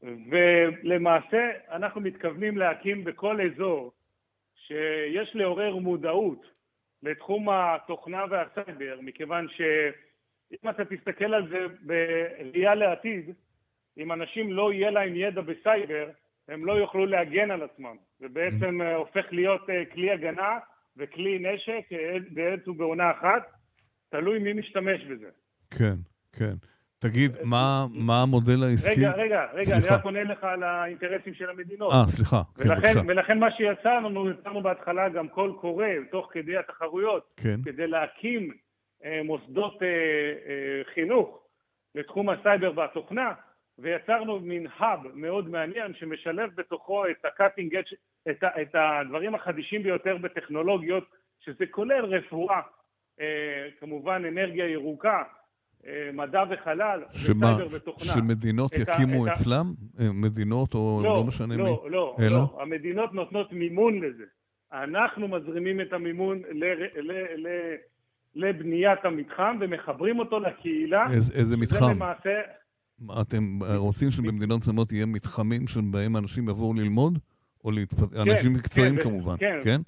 ולמעשה 0.02 1.52
אנחנו 1.72 2.02
מתכוונים 2.02 2.58
להקים 2.58 3.04
בכל 3.04 3.40
אזור 3.42 3.92
שיש 4.56 5.36
לעורר 5.36 5.76
מודעות 5.76 6.46
לתחום 7.04 7.50
התוכנה 7.50 8.26
והסייבר, 8.30 9.00
מכיוון 9.02 9.48
שאם 9.50 10.70
אתה 10.70 10.86
תסתכל 10.86 11.34
על 11.34 11.50
זה 11.50 11.66
בראייה 11.82 12.76
לעתיד, 12.76 13.34
אם 13.98 14.12
אנשים 14.12 14.54
לא 14.54 14.74
יהיה 14.74 14.92
להם 14.92 15.16
ידע 15.16 15.42
בסייבר, 15.42 16.10
הם 16.48 16.66
לא 16.66 16.74
יוכלו 16.74 17.06
להגן 17.06 17.52
על 17.52 17.64
עצמם. 17.64 17.96
זה 18.20 18.30
בעצם 18.30 18.82
הופך 18.82 19.26
להיות 19.32 19.62
כלי 19.94 20.12
הגנה 20.12 20.60
וכלי 20.98 21.40
נשק 21.40 21.98
בעת 22.32 22.68
ובעונה 22.68 23.12
אחת, 23.12 23.52
תלוי 24.10 24.40
מי 24.40 24.54
משתמש 24.54 25.04
בזה. 25.04 25.30
כן, 25.72 25.96
כן. 26.34 26.54
תגיד, 27.00 27.32
מה, 27.44 27.86
מה 27.94 28.22
המודל 28.22 28.64
העסקי? 28.64 28.92
רגע, 28.92 29.12
רגע, 29.12 29.46
רגע, 29.54 29.64
סליחה. 29.64 29.88
אני 29.88 29.88
רק 29.88 30.06
עונה 30.06 30.24
לך 30.24 30.44
על 30.44 30.64
האינטרסים 30.64 31.34
של 31.34 31.50
המדינות. 31.50 31.94
אה, 31.94 32.08
סליחה, 32.08 32.42
כן, 32.56 32.64
בבקשה. 32.64 33.00
ולכן 33.08 33.40
מה 33.40 33.52
שיצא 33.52 33.94
לנו, 33.94 34.30
יצאנו 34.30 34.64
בהתחלה 34.64 35.10
גם 35.10 35.28
קול 35.28 35.54
קורא, 35.62 35.86
תוך 36.12 36.30
כדי 36.32 36.58
התחרויות, 36.58 37.34
כן. 37.38 37.62
כדי 37.66 37.88
להקים 37.88 38.52
אה, 39.06 39.22
מוסדות 39.24 39.84
אה, 39.84 39.88
אה, 39.88 40.94
חינוך 40.94 41.40
לתחום 41.96 42.30
הסייבר 42.30 42.72
והתוכנה, 42.76 43.32
ויצרנו 43.80 44.40
מין 44.40 44.68
hub 44.78 45.00
מאוד 45.14 45.50
מעניין 45.50 45.94
שמשלב 45.94 46.50
בתוכו 46.56 47.06
את 47.08 47.26
ה-cutting 47.26 47.72
edge, 47.74 47.96
את, 48.30 48.44
ה- 48.44 48.62
את 48.62 48.76
הדברים 48.76 49.36
החדישים 49.36 49.84
ביותר 49.84 50.18
בטכנולוגיות, 50.18 51.04
שזה 51.40 51.66
כולל 51.72 52.06
רפואה, 52.06 52.60
אה, 53.22 53.26
כמובן 53.80 54.24
אנרגיה 54.28 54.70
ירוקה, 54.70 55.24
אה, 55.88 56.10
מדע 56.14 56.44
וחלל, 56.50 57.04
שמה, 57.12 57.54
וסייבר 57.56 57.76
ותוכנה. 57.76 58.14
שמדינות 58.14 58.72
יקימו 58.74 59.28
ה- 59.28 59.32
אצלם? 59.32 59.66
ה- 60.00 60.04
אה, 60.04 60.10
מדינות 60.14 60.74
או 60.74 61.02
לא, 61.04 61.16
לא 61.16 61.24
משנה 61.28 61.58
לא, 61.58 61.64
מי? 61.64 61.70
לא, 61.70 61.92
לא, 61.92 62.16
אלא? 62.20 62.30
לא, 62.30 62.58
המדינות 62.62 63.14
נותנות 63.14 63.54
מימון 63.54 64.02
לזה. 64.02 64.24
אנחנו 64.74 65.28
מזרימים 65.28 65.82
את 65.82 65.94
המימון 65.94 66.42
ל... 66.52 66.64
ל, 66.64 66.86
ל, 67.02 67.12
ל 67.48 67.76
לבניית 68.36 69.06
המתחם 69.06 69.58
ומחברים 69.62 70.20
אותו 70.20 70.40
לקהילה. 70.40 71.06
איזה, 71.12 71.34
איזה 71.40 71.58
מתחם? 71.58 71.80
זה 71.86 71.92
למעשה... 71.92 72.42
אתם 73.22 73.44
רוצים 73.78 74.12
שבמדינות 74.12 74.60
מסוימות 74.62 74.92
יהיה 74.92 75.06
מתחמים 75.06 75.68
שבהם 75.68 76.18
אנשים 76.18 76.50
יבואו 76.50 76.74
ללמוד? 76.74 77.20
או 77.66 77.72
להתפ... 77.72 78.00
כן, 78.00 78.32
אנשים 78.32 78.54
מקצועיים 78.54 78.96
כן, 78.96 79.04
כמובן, 79.04 79.36
כן? 79.38 79.60
כן, 79.64 79.82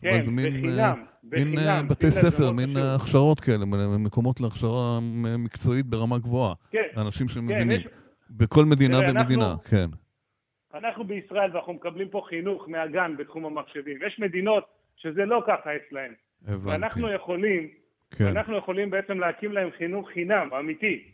כן 0.00 0.30
מין, 0.30 0.46
בחינם, 0.46 0.80
אה, 0.80 0.92
בחינם. 1.24 1.50
מין 1.50 1.58
אה, 1.58 1.82
בתי 1.82 2.10
ספר, 2.10 2.52
מין 2.52 2.70
חשוב. 2.70 3.00
הכשרות 3.00 3.40
כאלה, 3.40 3.64
מקומות 3.98 4.40
להכשרה 4.40 4.98
מקצועית 5.38 5.86
ברמה 5.86 6.18
גבוהה. 6.18 6.54
כן. 6.70 6.86
אנשים 6.96 7.28
שמבינים. 7.28 7.66
כן, 7.66 7.70
יש... 7.70 7.88
בכל 8.30 8.64
מדינה 8.64 8.98
ומדינה, 8.98 9.50
אנחנו, 9.50 9.62
כן. 9.64 9.86
אנחנו 10.74 11.04
בישראל, 11.04 11.50
ואנחנו 11.52 11.72
מקבלים 11.72 12.08
פה 12.08 12.22
חינוך 12.28 12.68
מהגן 12.68 13.14
בתחום 13.18 13.46
המחשבים. 13.46 13.98
יש 14.06 14.18
מדינות 14.18 14.64
שזה 14.96 15.24
לא 15.24 15.42
ככה 15.46 15.70
אצלהם. 15.76 16.12
הבנתי. 16.46 16.68
ואנחנו 16.68 17.12
יכולים, 17.12 17.68
כן. 18.10 18.26
אנחנו 18.26 18.56
יכולים 18.56 18.90
בעצם 18.90 19.18
להקים 19.18 19.52
להם 19.52 19.68
חינוך 19.78 20.08
חינם, 20.14 20.48
אמיתי. 20.60 21.04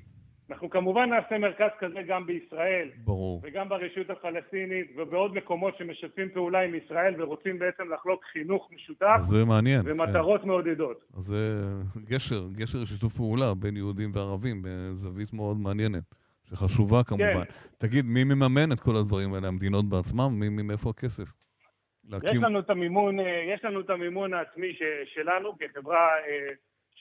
אנחנו 0.51 0.71
כמובן 0.71 1.11
נעשה 1.11 1.39
מרכז 1.39 1.71
כזה 1.79 2.03
גם 2.09 2.27
בישראל, 2.27 2.89
ברור. 3.05 3.41
וגם 3.45 3.69
ברשות 3.69 4.11
הפלסטינית, 4.11 4.87
ובעוד 4.97 5.35
מקומות 5.35 5.75
שמשתפים 5.79 6.29
פעולה 6.35 6.61
עם 6.61 6.75
ישראל 6.75 7.23
ורוצים 7.23 7.59
בעצם 7.59 7.93
לחלוק 7.93 8.25
חינוך 8.33 8.69
משותף. 8.75 9.17
זה 9.21 9.45
מעניין. 9.45 9.83
ומטרות 9.85 10.43
כן. 10.43 10.49
מעודדות. 10.49 11.05
זה 11.17 11.63
גשר, 12.05 12.47
גשר 12.53 12.79
לשיתוף 12.79 13.17
פעולה 13.17 13.55
בין 13.55 13.77
יהודים 13.77 14.11
וערבים, 14.15 14.63
בזווית 14.65 15.33
מאוד 15.33 15.57
מעניינת, 15.57 16.15
שחשובה 16.45 17.05
כמובן. 17.05 17.45
כן. 17.45 17.53
תגיד, 17.79 18.05
מי 18.05 18.25
מממן 18.25 18.73
את 18.73 18.81
כל 18.81 18.97
הדברים 18.97 19.35
האלה? 19.35 19.49
המדינות 19.49 19.89
בעצמם? 19.89 20.31
מי, 20.41 20.63
מאיפה 20.63 20.91
הכסף? 20.91 21.33
להקים... 22.09 22.31
יש 22.31 22.43
לנו 22.43 22.59
את 22.59 22.71
המימון, 22.71 23.21
אה, 23.21 23.45
יש 23.55 23.65
לנו 23.65 23.81
את 23.81 23.91
המימון 23.91 24.35
העצמי 24.35 24.73
ש, 24.73 24.83
שלנו 25.15 25.59
כחברה 25.59 26.09
אה, 26.29 26.53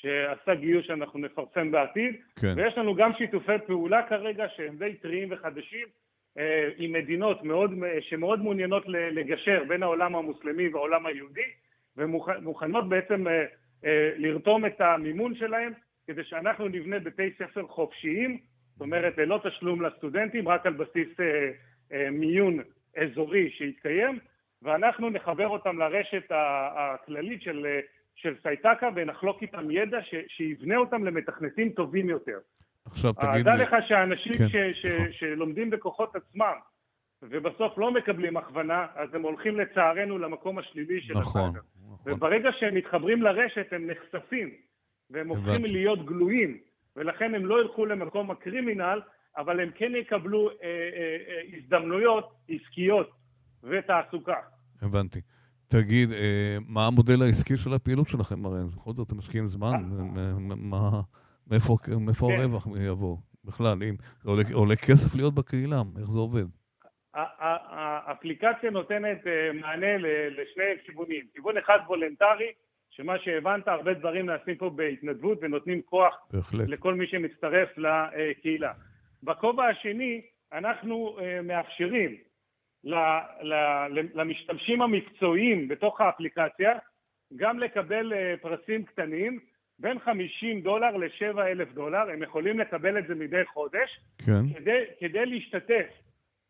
שעשה 0.06 0.56
גיוס 0.56 0.86
שאנחנו 0.86 1.20
נפרסם 1.20 1.72
בעתיד, 1.72 2.16
כן. 2.36 2.54
ויש 2.56 2.78
לנו 2.78 2.96
גם 2.96 3.12
שיתופי 3.18 3.58
פעולה 3.68 4.08
כרגע 4.10 4.46
שהם 4.56 4.78
די 4.78 4.94
טריים 4.94 5.28
וחדשים 5.32 5.88
אה, 6.38 6.70
עם 6.78 6.92
מדינות 6.92 7.44
מאוד, 7.44 7.72
שמאוד 8.00 8.42
מעוניינות 8.42 8.84
לגשר 8.88 9.64
בין 9.68 9.84
העולם 9.84 10.16
המוסלמי 10.16 10.68
והעולם 10.68 11.06
היהודי 11.06 11.50
ומוכנות 11.98 12.90
בעצם 12.90 13.28
אה, 13.28 13.46
אה, 13.86 14.12
לרתום 14.18 14.66
את 14.66 14.82
המימון 14.82 15.36
שלהם 15.36 15.74
כדי 16.08 16.24
שאנחנו 16.24 16.68
נבנה 16.68 17.00
בתי 17.00 17.30
ספר 17.38 17.68
חופשיים, 17.68 18.38
זאת 18.72 18.82
אומרת 18.82 19.18
ללא 19.18 19.40
תשלום 19.44 19.82
לסטודנטים, 19.82 20.48
רק 20.48 20.66
על 20.66 20.74
בסיס 20.74 21.10
מיון 22.12 22.60
אזורי 22.98 23.50
שיתקיים 23.50 24.20
ואנחנו 24.62 25.10
נחבר 25.10 25.48
אותם 25.48 25.80
לרשת 25.80 26.32
הכללית 26.32 27.42
של 27.42 27.66
של 28.16 28.36
סייטקה 28.44 28.90
ונחלוק 28.96 29.42
איתם 29.42 29.72
ידע 29.72 29.98
ש, 30.02 30.16
שיבנה 30.28 30.78
אותם 30.78 31.06
למתכנתים 31.06 31.70
טובים 31.70 32.10
יותר. 32.10 32.38
עכשיו 32.86 33.14
תגיד 33.14 33.36
לי... 33.36 33.44
דע 33.44 33.64
לך 33.64 33.76
שאנשים 33.88 34.34
כן, 34.34 34.48
ש, 34.50 34.56
ש, 34.82 34.86
נכון. 34.86 35.12
שלומדים 35.12 35.70
בכוחות 35.70 36.16
עצמם 36.16 36.54
ובסוף 37.22 37.78
לא 37.78 37.92
מקבלים 37.92 38.38
הכוונה, 38.38 38.86
אז 38.96 39.10
הם 39.14 39.22
הולכים 39.22 39.60
לצערנו 39.60 40.18
למקום 40.18 40.60
השלילי 40.60 41.02
של 41.02 41.14
נכון, 41.14 41.42
הסייטה. 41.42 41.68
נכון. 41.92 42.14
וברגע 42.14 42.50
שהם 42.60 42.76
מתחברים 42.76 43.22
לרשת 43.22 43.68
הם 43.72 43.90
נחשפים 43.90 44.50
והם 45.10 45.28
הופכים 45.28 45.66
להיות 45.66 46.06
גלויים 46.06 46.58
ולכן 46.96 47.36
הם 47.36 47.46
לא 47.46 47.62
ילכו 47.62 47.86
למקום 47.86 48.32
הקרימינל 48.32 49.02
אבל 49.38 49.60
הם 49.60 49.72
כן 49.76 49.92
יקבלו 49.96 50.50
אה, 50.50 50.56
אה, 50.64 51.18
אה, 51.28 51.58
הזדמנויות 51.58 52.34
עסקיות 52.50 53.12
ותעסוקה. 53.64 54.40
הבנתי. 54.82 55.22
תגיד, 55.68 56.12
אה, 56.12 56.58
מה 56.68 56.88
המודל 56.88 57.22
העסקי 57.22 57.58
של 57.58 57.74
הפעילות 57.74 58.08
שלכם? 58.08 58.46
הרי 58.46 58.60
בכל 58.76 58.94
זאת 58.94 59.08
אתם 59.08 59.18
משקיעים 59.18 59.48
זמן, 59.48 59.74
אה. 60.74 61.02
מאיפה 61.48 61.78
כן. 61.84 62.42
הרווח 62.42 62.68
יבוא? 62.80 63.18
בכלל, 63.46 63.78
אם 63.84 63.96
עולה 64.54 64.76
כסף 64.76 65.16
להיות 65.16 65.34
בקהילה, 65.36 65.82
איך 66.00 66.10
זה 66.10 66.20
עובד? 66.20 66.46
האפליקציה 67.14 68.70
נותנת 68.72 69.28
אה, 69.28 69.54
מענה 69.54 69.98
לשני 70.30 70.64
כיוונים. 70.86 71.24
כיוון 71.34 71.58
אחד 71.58 71.80
וולנטרי, 71.88 72.52
שמה 72.90 73.14
שהבנת, 73.20 73.68
הרבה 73.68 73.94
דברים 73.94 74.26
נעשים 74.26 74.56
פה 74.56 74.70
בהתנדבות 74.70 75.38
ונותנים 75.42 75.82
כוח 75.82 76.16
בהחלט. 76.34 76.68
לכל 76.68 76.94
מי 76.94 77.08
שמצטרף 77.08 77.70
לקהילה. 77.78 78.72
בכובע 79.24 79.66
השני, 79.66 80.22
אנחנו 80.54 81.18
מאפשרים 81.44 82.16
למשתמשים 84.14 84.82
המקצועיים 84.82 85.68
בתוך 85.68 86.02
האפליקציה 86.02 86.72
גם 87.36 87.60
לקבל 87.60 88.14
אה, 88.14 88.34
פרסים 88.42 88.84
קטנים 88.84 89.40
בין 89.80 90.00
50 90.00 90.62
דולר 90.62 90.98
ל-7 90.98 91.40
אלף 91.42 91.74
דולר, 91.74 92.10
הם 92.14 92.24
יכולים 92.24 92.60
לקבל 92.60 92.98
את 92.98 93.08
זה 93.08 93.16
מדי 93.16 93.46
חודש 93.54 94.00
כן. 94.26 94.54
כדי, 94.56 94.84
כדי 95.00 95.26
להשתתף 95.26 95.88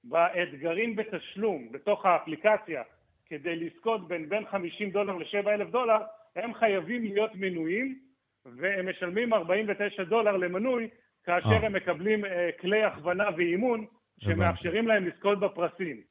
באתגרים 0.04 0.96
בתשלום 0.96 1.72
בתוך 1.72 2.06
האפליקציה 2.06 2.84
כדי 3.26 3.56
לזכות 3.56 4.08
בין 4.08 4.30
בין 4.30 4.46
50 4.46 4.90
דולר 4.90 5.18
ל-7 5.18 5.50
אלף 5.50 5.70
דולר 5.70 5.98
הם 6.36 6.54
חייבים 6.54 7.04
להיות 7.04 7.32
מנויים 7.36 8.00
והם 8.46 8.90
משלמים 8.90 9.34
49 9.34 10.04
דולר 10.04 10.38
למנוי 10.38 10.88
כאשר 11.24 11.48
아. 11.48 11.52
אה. 11.52 11.66
הם 11.66 11.74
מקבלים 11.74 12.26
uh, 12.26 12.28
כלי 12.62 12.84
הכוונה 12.84 13.24
ואימון 13.38 13.86
שמאפשרים 14.20 14.88
להם 14.88 15.06
לזכות 15.08 15.40
בפרסים. 15.40 16.02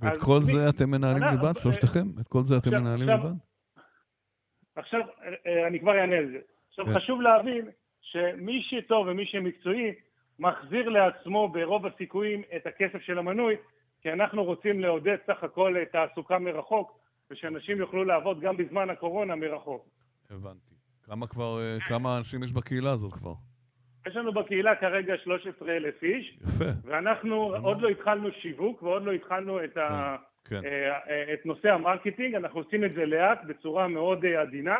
ואת 0.00 0.16
כל 0.16 0.40
זה 0.42 0.68
אתם 0.68 0.90
מנהלים 0.90 1.22
לבד, 1.22 1.52
שלושתכם? 1.62 2.06
את 2.20 2.28
כל 2.28 2.42
זה 2.42 2.56
אתם 2.56 2.70
מנהלים 2.70 3.08
לבד? 3.08 3.30
עכשיו, 4.76 5.00
אה, 5.46 5.66
אני 5.66 5.80
כבר 5.80 6.00
אענה 6.00 6.16
על 6.16 6.26
זה. 6.32 6.38
עכשיו, 6.68 6.84
כן. 6.84 6.94
חשוב 6.94 7.20
להבין 7.20 7.70
שמי 8.00 8.62
שטוב 8.62 9.06
ומי 9.06 9.26
שמקצועי 9.26 9.92
מחזיר 10.38 10.88
לעצמו 10.88 11.48
ברוב 11.48 11.86
הסיכויים 11.86 12.42
את 12.56 12.66
הכסף 12.66 13.02
של 13.02 13.18
המנוי, 13.18 13.54
כי 14.02 14.12
אנחנו 14.12 14.44
רוצים 14.44 14.80
לעודד 14.80 15.16
סך 15.26 15.44
הכל 15.44 15.74
תעסוקה 15.92 16.38
מרחוק, 16.38 16.98
ושאנשים 17.30 17.78
יוכלו 17.78 18.04
לעבוד 18.04 18.40
גם 18.40 18.56
בזמן 18.56 18.90
הקורונה 18.90 19.36
מרחוק. 19.36 19.88
הבנתי. 20.30 20.74
כמה 21.02 21.26
כבר, 21.26 21.60
אה, 21.60 21.80
כמה 21.88 22.18
אנשים 22.18 22.42
יש 22.42 22.52
בקהילה 22.52 22.90
הזאת 22.90 23.12
כבר? 23.12 23.34
יש 24.08 24.16
לנו 24.16 24.32
בקהילה 24.32 24.74
כרגע 24.76 25.14
13,000 25.24 26.02
איש, 26.02 26.38
יפה. 26.42 26.64
ואנחנו 26.84 27.34
עוד 27.62 27.80
לא 27.80 27.88
התחלנו 27.88 28.28
שיווק 28.42 28.82
ועוד 28.82 29.02
לא 29.02 29.12
התחלנו 29.12 29.64
את, 29.64 29.76
ה, 29.76 30.16
כן. 30.44 30.60
אה, 30.64 30.98
אה, 31.10 31.34
את 31.34 31.46
נושא 31.46 31.68
ה 31.68 31.74
marketing, 31.74 32.34
אנחנו 32.34 32.60
עושים 32.60 32.84
את 32.84 32.94
זה 32.94 33.06
לאט 33.06 33.38
בצורה 33.46 33.88
מאוד 33.88 34.24
אה, 34.24 34.40
עדינה, 34.40 34.76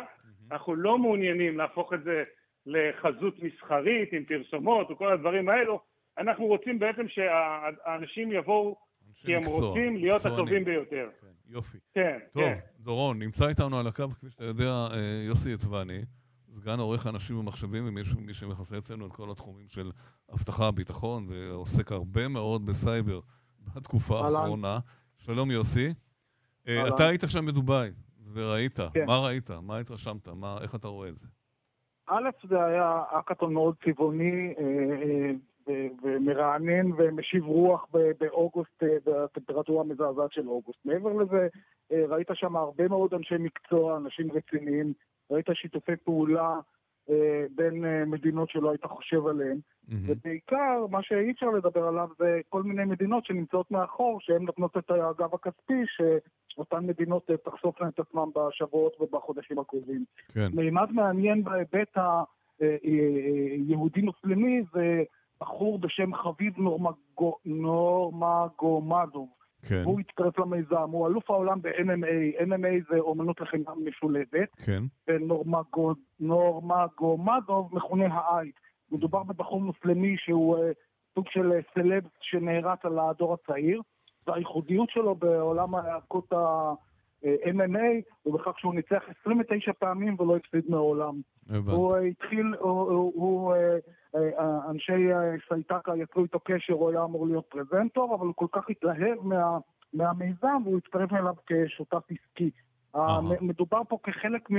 אנחנו 0.51 0.75
לא 0.75 0.97
מעוניינים 0.97 1.57
להפוך 1.57 1.93
את 1.93 2.03
זה 2.03 2.23
לחזות 2.65 3.43
מסחרית 3.43 4.13
עם 4.13 4.23
פרסומות 4.25 4.91
וכל 4.91 5.13
הדברים 5.13 5.49
האלו, 5.49 5.79
אנחנו 6.17 6.45
רוצים 6.45 6.79
בעצם 6.79 7.07
שהאנשים 7.07 8.31
יבואו 8.31 8.75
כי 9.15 9.35
הם 9.35 9.41
מקצוע, 9.41 9.67
רוצים 9.67 9.97
להיות 9.97 10.15
מקצוענים. 10.15 10.39
הטובים 10.39 10.65
ביותר. 10.65 11.09
כן, 11.21 11.27
יופי. 11.49 11.77
כן, 11.93 12.19
טוב, 12.33 12.43
כן. 12.43 12.57
דורון, 12.79 13.19
נמצא 13.19 13.47
איתנו 13.47 13.79
על 13.79 13.87
הקו, 13.87 14.09
כפי 14.09 14.29
שאתה 14.29 14.43
יודע, 14.43 14.87
יוסי 15.27 15.53
אטבני. 15.53 16.01
סגן 16.55 16.79
עורך 16.79 17.07
אנשים 17.07 17.37
ומחשבים, 17.37 17.87
ומי 17.87 18.33
שמכסה 18.33 18.77
אצלנו 18.77 19.07
את 19.07 19.11
כל 19.11 19.31
התחומים 19.31 19.67
של 19.69 19.91
אבטחה, 20.33 20.71
ביטחון, 20.71 21.27
ועוסק 21.29 21.91
הרבה 21.91 22.27
מאוד 22.27 22.65
בסייבר 22.65 23.19
בתקופה 23.75 24.19
האחרונה. 24.19 24.79
שלום 25.17 25.51
יוסי. 25.51 25.93
אה, 26.67 26.87
אתה 26.87 27.07
היית 27.07 27.21
שם 27.27 27.45
בדובאי, 27.45 27.89
וראית. 28.33 28.79
כן. 28.93 29.05
מה 29.05 29.19
ראית? 29.19 29.49
מה 29.61 29.77
התרשמת? 29.77 30.27
מה, 30.27 30.57
איך 30.61 30.75
אתה 30.75 30.87
רואה 30.87 31.09
את 31.09 31.17
זה? 31.17 31.27
א', 32.07 32.29
זה 32.49 32.65
היה 32.65 33.03
אקאטון 33.19 33.53
מאוד 33.53 33.75
צבעוני 33.85 34.53
אה, 34.57 35.31
אה, 35.69 35.87
ומרענן 36.03 36.91
ומשיב 36.97 37.45
רוח 37.45 37.85
באוגוסט, 38.19 38.83
בטמפרטורה 39.05 39.81
המזעזעת 39.81 40.31
של 40.31 40.47
אוגוסט. 40.47 40.79
מעבר 40.85 41.13
לזה, 41.13 41.47
ראית 41.91 42.27
שם 42.33 42.55
הרבה 42.55 42.87
מאוד 42.87 43.13
אנשי 43.13 43.35
מקצוע, 43.39 43.97
אנשים 43.97 44.31
רציניים, 44.31 44.93
ראית 45.31 45.45
שיתופי 45.53 45.95
פעולה 45.95 46.59
אה, 47.09 47.45
בין 47.55 47.85
אה, 47.85 48.05
מדינות 48.05 48.49
שלא 48.49 48.69
היית 48.69 48.85
חושב 48.85 49.27
עליהן, 49.27 49.57
mm-hmm. 49.57 49.93
ובעיקר 50.07 50.85
מה 50.89 51.03
שאי 51.03 51.31
אפשר 51.31 51.49
לדבר 51.49 51.87
עליו 51.87 52.07
זה 52.19 52.41
כל 52.49 52.63
מיני 52.63 52.85
מדינות 52.85 53.25
שנמצאות 53.25 53.71
מאחור, 53.71 54.19
שהן 54.21 54.41
נותנות 54.41 54.77
את 54.77 54.91
הגב 54.91 55.33
הכספי, 55.33 55.83
שאותן 55.85 56.85
מדינות 56.85 57.31
אה, 57.31 57.37
תחשופנה 57.37 57.87
את 57.87 57.99
עצמן 57.99 58.29
בשבועות 58.35 59.01
ובחודשים 59.01 59.59
הקרובים. 59.59 60.05
כן. 60.33 60.47
מימד 60.53 60.91
מעניין 60.91 61.43
בהיבט 61.43 61.97
היהודי-מוסלמי 62.59 64.63
זה 64.73 65.03
בחור 65.41 65.79
בשם 65.79 66.15
חביב 66.15 66.53
נורמגומדוב. 67.45 69.29
כן. 69.67 69.81
והוא 69.83 69.99
הצטרף 69.99 70.39
למיזם, 70.39 70.89
הוא 70.91 71.07
אלוף 71.07 71.29
העולם 71.29 71.61
ב-MMA, 71.61 72.41
MMA 72.41 72.91
זה 72.91 72.99
אומנות 72.99 73.41
לחימה 73.41 73.71
משולבת. 73.85 74.49
כן. 74.65 74.83
ונורמגומדוב 75.07 77.75
מכונה 77.75 78.13
העייט. 78.13 78.55
מדובר 78.91 79.23
בבחור 79.23 79.61
מוסלמי 79.61 80.15
שהוא 80.17 80.57
uh, 80.57 80.61
סוג 81.15 81.25
של 81.29 81.51
uh, 81.51 81.55
סלב 81.73 82.03
שנערץ 82.21 82.79
על 82.83 82.99
הדור 82.99 83.33
הצעיר, 83.33 83.81
והייחודיות 84.27 84.89
שלו 84.89 85.15
בעולם 85.15 85.75
ההיאבקות 85.75 86.33
ה-MMA 87.23 88.01
הוא 88.23 88.39
בכך 88.39 88.59
שהוא 88.59 88.75
ניצח 88.75 89.03
29 89.21 89.73
פעמים 89.73 90.15
ולא 90.19 90.35
הפסיד 90.35 90.63
מעולם. 90.69 91.15
הבנתי. 91.49 91.71
הוא 91.71 91.97
uh, 91.97 91.99
התחיל, 91.99 92.55
הוא, 92.59 93.53
uh, 93.53 94.19
אנשי 94.69 95.07
סייטקה 95.47 95.95
יצרו 95.95 96.23
איתו 96.23 96.39
קשר, 96.39 96.73
הוא 96.73 96.89
היה 96.89 97.03
אמור 97.03 97.27
להיות 97.27 97.45
פרזנטור, 97.45 98.15
אבל 98.15 98.25
הוא 98.25 98.35
כל 98.35 98.47
כך 98.51 98.69
התלהב 98.69 99.17
מה, 99.23 99.57
מהמיזם 99.93 100.61
והוא 100.65 100.77
הצטרף 100.77 101.13
אליו 101.13 101.33
כשותף 101.47 102.03
עסקי. 102.09 102.51
מדובר 103.41 103.81
פה 103.89 103.97
כחלק 104.03 104.49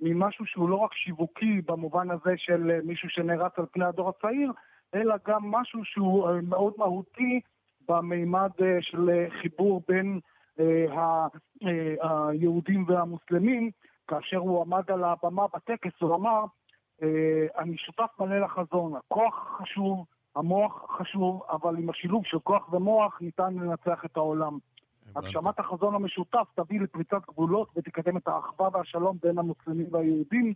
ממשהו 0.00 0.46
שהוא 0.46 0.68
לא 0.68 0.76
רק 0.76 0.94
שיווקי 0.94 1.60
במובן 1.66 2.10
הזה 2.10 2.34
של 2.36 2.80
מישהו 2.84 3.08
שנערץ 3.08 3.52
על 3.56 3.66
פני 3.72 3.84
הדור 3.84 4.08
הצעיר, 4.08 4.52
אלא 4.94 5.14
גם 5.26 5.50
משהו 5.50 5.84
שהוא 5.84 6.28
מאוד 6.42 6.72
מהותי 6.78 7.40
במימד 7.88 8.50
של 8.80 9.26
חיבור 9.42 9.82
בין 9.88 10.20
היהודים 12.00 12.84
והמוסלמים. 12.88 13.70
כאשר 14.08 14.36
הוא 14.36 14.62
עמד 14.62 14.90
על 14.90 15.04
הבמה 15.04 15.46
בטקס, 15.54 15.92
הוא 16.00 16.14
אמר, 16.14 16.44
אה, 17.02 17.46
אני 17.58 17.76
שותף 17.76 18.10
מלא 18.20 18.38
לחזון, 18.38 18.96
הכוח 18.96 19.60
החשוב 19.60 20.04
המוח 20.36 20.96
חשוב, 20.98 21.42
אבל 21.50 21.76
עם 21.76 21.90
השילוב 21.90 22.22
של 22.26 22.38
כוח 22.38 22.72
ומוח 22.72 23.18
ניתן 23.20 23.54
לנצח 23.54 24.04
את 24.04 24.16
העולם. 24.16 24.58
הגשמת 25.16 25.58
החזון 25.58 25.94
המשותף 25.94 26.48
תביא 26.54 26.80
לפריצת 26.80 27.22
גבולות 27.28 27.68
ותקדם 27.76 28.16
את 28.16 28.28
האחווה 28.28 28.68
והשלום 28.72 29.18
בין 29.22 29.38
המוסלמים 29.38 29.86
והיהודים. 29.90 30.52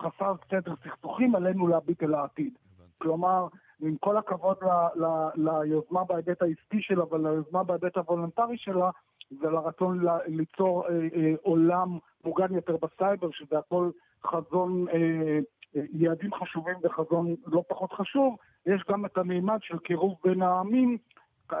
חסר 0.00 0.34
סדר 0.50 0.74
סכסוכים 0.84 1.34
עלינו 1.34 1.66
להביט 1.66 2.02
אל 2.02 2.14
העתיד. 2.14 2.52
כלומר, 2.98 3.46
עם 3.80 3.96
כל 3.96 4.16
הכבוד 4.16 4.56
ל, 4.62 5.02
ל, 5.04 5.28
ליוזמה 5.36 6.04
בהיבט 6.04 6.42
העסקי 6.42 6.82
שלה 6.82 7.04
וליוזמה 7.14 7.64
בהיבט 7.64 7.96
הוולונטרי 7.96 8.58
שלה, 8.58 8.90
ולרצון 9.40 10.04
ליצור 10.26 10.84
אה, 10.86 10.92
אה, 10.92 11.34
עולם 11.42 11.98
מוגן 12.24 12.54
יותר 12.54 12.76
בסייבר, 12.76 13.28
שזה 13.32 13.58
הכל 13.58 13.90
חזון, 14.26 14.86
אה, 14.88 15.38
יעדים 15.74 16.30
חשובים 16.34 16.76
וחזון 16.84 17.34
לא 17.46 17.62
פחות 17.68 17.92
חשוב, 17.92 18.36
יש 18.66 18.82
גם 18.90 19.06
את 19.06 19.18
המימד 19.18 19.58
של 19.62 19.78
קירוב 19.78 20.14
בין 20.24 20.42
העמים, 20.42 20.98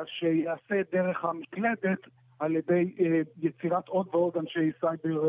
שיעשה 0.06 0.82
דרך 0.92 1.24
המקלדת 1.24 1.98
על 2.38 2.56
ידי 2.56 2.94
יצירת 3.38 3.88
עוד 3.88 4.08
ועוד 4.12 4.36
אנשי 4.36 4.70
סייבר 4.80 5.28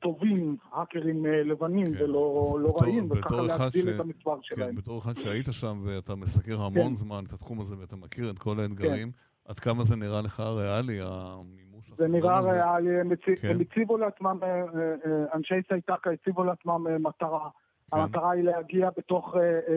טובים, 0.00 0.56
האקרים 0.72 1.26
לבנים 1.26 1.94
כן. 1.94 2.04
ולא 2.04 2.56
לא 2.60 2.76
רעים, 2.80 3.10
וככה 3.10 3.42
להגדיל 3.42 3.92
ש... 3.92 3.94
את 3.94 4.00
המספר 4.00 4.36
כן, 4.36 4.42
שלהם. 4.42 4.74
בתור 4.74 4.98
אחד 4.98 5.18
שהיית 5.18 5.46
שם 5.50 5.82
ואתה 5.84 6.14
מסקר 6.14 6.60
המון 6.60 6.88
כן. 6.88 6.94
זמן 6.94 7.24
את 7.26 7.32
התחום 7.32 7.60
הזה 7.60 7.78
ואתה 7.78 7.96
מכיר 7.96 8.30
את 8.30 8.38
כל 8.38 8.60
האתגרים, 8.60 9.10
כן. 9.10 9.29
עד 9.48 9.58
כמה 9.58 9.84
זה 9.84 9.96
נראה 9.96 10.20
לך 10.22 10.40
ריאלי, 10.40 10.98
המימוש 11.02 11.92
זה 11.96 12.08
נראה 12.08 12.40
ריאלי, 12.40 13.00
הם. 13.00 13.16
כן. 13.16 13.48
הם 13.48 13.60
הציבו 13.60 13.96
לעצמם, 13.96 14.38
אה, 14.42 15.24
אנשי 15.34 15.54
סייטקה 15.68 16.10
הציבו 16.10 16.44
לעצמם 16.44 17.02
מטרה. 17.02 17.48
כן. 17.90 17.96
המטרה 17.96 18.30
היא 18.30 18.44
להגיע 18.44 18.90
בתוך 18.96 19.34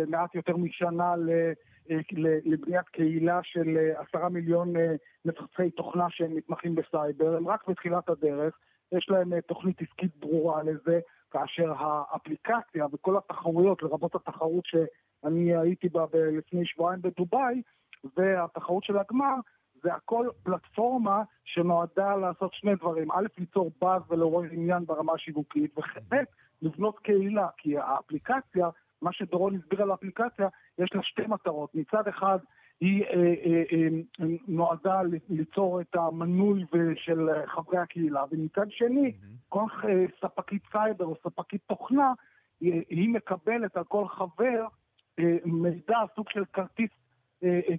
מעט 0.08 0.36
יותר 0.36 0.58
משנה 0.58 1.15
ל... 1.15 1.30
לבניית 2.45 2.88
קהילה 2.91 3.39
של 3.43 3.91
עשרה 3.95 4.30
מיליון 4.30 4.73
מפתחי 5.26 5.71
תוכנה 5.71 6.06
שהם 6.10 6.36
מתמחים 6.36 6.76
בסייבר, 6.76 7.36
הם 7.36 7.47
רק 7.47 7.67
בתחילת 7.67 8.10
הדרך. 8.10 8.58
יש 8.91 9.10
להם 9.10 9.34
אה, 9.34 9.41
תוכנית 9.41 9.82
עסקית 9.82 10.12
ברורה 10.19 10.63
לזה, 10.63 10.99
כאשר 11.32 11.73
האפליקציה 11.78 12.86
וכל 12.93 13.17
התחרויות, 13.17 13.84
לרבות 13.84 14.15
התחרות 14.15 14.65
שאני 14.65 15.56
הייתי 15.56 15.89
בה 15.89 16.06
לפני 16.13 16.65
שבועיים 16.65 17.02
בדובאי, 17.02 17.62
והתחרות 18.18 18.84
של 18.84 18.98
הגמר, 18.98 19.36
זה 19.84 19.94
הכל 19.94 20.28
פלטפורמה 20.44 21.24
שנועדה 21.46 22.16
לעשות 22.16 22.54
שני 22.54 22.76
דברים. 22.76 23.12
א', 23.12 23.28
ליצור 23.38 23.72
באז 23.82 24.02
ולעורר 24.10 24.50
עניין 24.52 24.86
ברמה 24.86 25.13
השיווקית, 25.13 25.78
וב', 25.78 26.18
לבנות 26.62 27.00
קהילה, 27.00 27.48
כי 27.58 27.78
האפליקציה, 27.78 28.70
מה 29.02 29.13
שדורון 29.13 29.56
הסביר 29.56 29.82
על 29.82 29.92
האפליקציה, 29.92 30.48
יש 30.78 30.89
לה 30.94 31.04
שתי 31.04 31.28
מטרות. 31.28 31.76
מצד 31.76 32.08
אחד, 32.08 32.38
היא 32.82 33.04
אה, 33.04 33.13
אה, 33.16 33.63
אה, 33.74 34.26
נועדה 34.48 35.02
ליצור 35.30 35.82
את 35.82 35.96
המנוי 35.96 36.66
של 36.96 37.30
חברי 37.46 37.78
הקהילה, 37.78 38.24
ומצד 38.32 38.66
שני, 38.70 39.12
mm-hmm. 39.12 39.50
כל 39.50 39.66
ספקית 40.22 40.63
סייבר 40.72 41.06
או 41.06 41.16
ספקית 41.24 41.62
תוכנה, 41.68 42.13
היא 42.62 43.10
מקבלת 43.10 43.78
על 43.78 43.84
כל 43.84 44.08
חבר 44.08 44.66
מידע, 45.46 45.98
סוג 46.16 46.30
של 46.30 46.44
כרטיס 46.54 46.89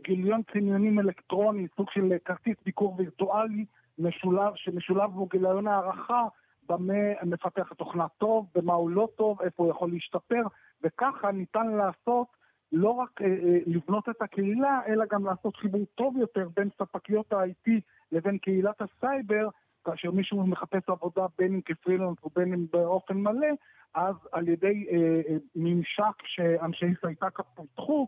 גיליון 0.05 0.43
קניונים 0.43 0.99
אלקטרוני, 0.99 1.67
סוג 1.77 1.91
של 1.91 2.13
כרטיס 2.25 2.57
ביקור 2.65 2.95
וירטואלי 2.99 3.65
משולב, 3.99 4.53
שמשולב 4.55 5.11
בו 5.11 5.27
גיליון 5.27 5.69
הערכה 5.69 6.25
במה 6.69 7.23
מפתח 7.23 7.73
התוכנה 7.73 8.07
טוב, 8.19 8.47
במה 8.55 8.75
הוא 8.75 8.91
לא 8.91 9.09
טוב, 9.17 9.43
איפה 9.43 9.63
הוא 9.63 9.71
יכול 9.71 9.91
להשתפר, 9.91 10.43
וככה 10.83 11.33
ניתן 11.33 11.67
לעשות 11.67 12.27
לא 12.73 12.91
רק 12.91 13.23
אה, 13.23 13.27
אה, 13.27 13.59
לבנות 13.67 14.09
את 14.09 14.23
הקהילה, 14.23 14.81
אלא 14.87 15.05
גם 15.11 15.25
לעשות 15.27 15.57
חיבור 15.57 15.87
טוב 15.95 16.17
יותר 16.17 16.49
בין 16.57 16.69
ספקיות 16.79 17.33
ה-IT 17.33 17.71
לבין 18.13 18.39
קהילת 18.39 18.83
הסייבר, 18.83 19.49
כאשר 19.85 20.11
מישהו 20.11 20.47
מחפש 20.47 20.89
עבודה 20.89 21.27
בין 21.39 21.55
אם 21.55 21.61
כפרילנס 21.65 22.17
ובין 22.25 22.53
אם 22.53 22.67
באופן 22.73 23.17
מלא, 23.17 23.49
אז 23.95 24.15
על 24.33 24.49
ידי 24.49 24.87
אה, 24.91 25.21
אה, 25.29 25.37
ממשק 25.57 26.27
שאנשי 26.27 26.87
סייטקה 27.01 27.43
אה, 27.59 28.05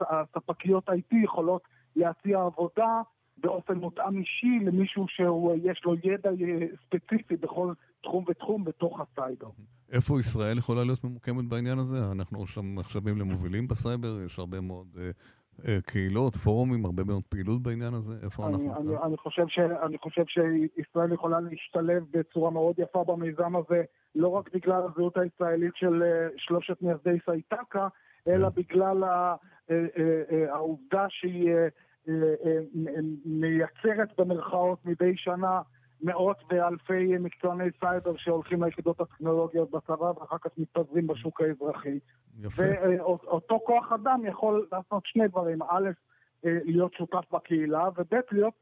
הספקיות 0.00 0.88
IT 0.88 1.16
יכולות 1.24 1.62
להציע 1.96 2.40
עבודה 2.40 3.02
באופן 3.36 3.74
מותאם 3.74 4.18
אישי 4.18 4.58
למישהו 4.64 5.06
שיש 5.08 5.84
לו 5.84 5.94
ידע 5.94 6.30
אה, 6.30 6.66
ספציפי 6.86 7.36
בכל 7.36 7.72
תחום 8.02 8.24
ותחום 8.28 8.64
בתוך 8.64 9.00
הסייבר. 9.00 9.48
איפה 9.92 10.20
ישראל 10.20 10.58
יכולה 10.58 10.84
להיות 10.84 11.04
ממוקמת 11.04 11.44
בעניין 11.44 11.78
הזה? 11.78 11.98
אנחנו 12.12 12.46
שם 12.46 12.74
נחשבים 12.78 13.18
למובילים 13.18 13.68
בסייבר, 13.68 14.22
יש 14.26 14.38
הרבה 14.38 14.60
מאוד 14.60 14.86
אה, 14.98 15.10
אה, 15.68 15.78
קהילות, 15.86 16.36
פורומים, 16.36 16.84
הרבה 16.84 17.04
מאוד 17.04 17.22
פעילות 17.28 17.62
בעניין 17.62 17.94
הזה. 17.94 18.14
איפה 18.22 18.46
אני, 18.46 18.54
אנחנו... 18.54 18.76
אני, 18.76 18.96
אני, 19.02 19.16
חושב 19.16 19.44
ש, 19.48 19.58
אני 19.58 19.98
חושב 19.98 20.24
שישראל 20.26 21.12
יכולה 21.12 21.40
להשתלב 21.40 22.04
בצורה 22.10 22.50
מאוד 22.50 22.78
יפה 22.78 23.04
במיזם 23.04 23.56
הזה, 23.56 23.82
לא 24.14 24.28
רק 24.28 24.54
בגלל 24.54 24.82
הזהות 24.82 25.16
הישראלית 25.16 25.72
של 25.76 26.02
אה, 26.02 26.28
שלושת 26.36 26.82
מייסדי 26.82 27.18
סייטקה, 27.24 27.88
אלא 28.28 28.50
כן. 28.50 28.62
בגלל 28.62 29.04
אה, 29.04 29.34
אה, 29.70 29.76
אה, 30.32 30.54
העובדה 30.54 31.06
שהיא 31.08 31.50
מייצרת 33.24 34.08
במרכאות 34.18 34.84
מדי 34.84 35.16
שנה 35.16 35.60
מאות 36.02 36.36
ואלפי 36.50 37.18
מקצועני 37.20 37.64
סייבר 37.80 38.16
שהולכים 38.16 38.62
ליחידות 38.62 39.00
הטכנולוגיות 39.00 39.70
בצבא 39.70 40.04
ואחר 40.20 40.38
כך 40.38 40.50
מתפזרים 40.58 41.06
בשוק 41.06 41.40
האזרחי. 41.40 41.98
יפה. 42.40 42.62
ואותו 42.82 43.60
כוח 43.66 43.92
אדם 43.92 44.20
יכול 44.26 44.66
לעשות 44.72 45.02
שני 45.06 45.28
דברים. 45.28 45.62
א', 45.62 45.90
להיות 46.44 46.94
שותף 46.94 47.24
בקהילה, 47.32 47.88
וב', 47.96 48.20
להיות 48.32 48.54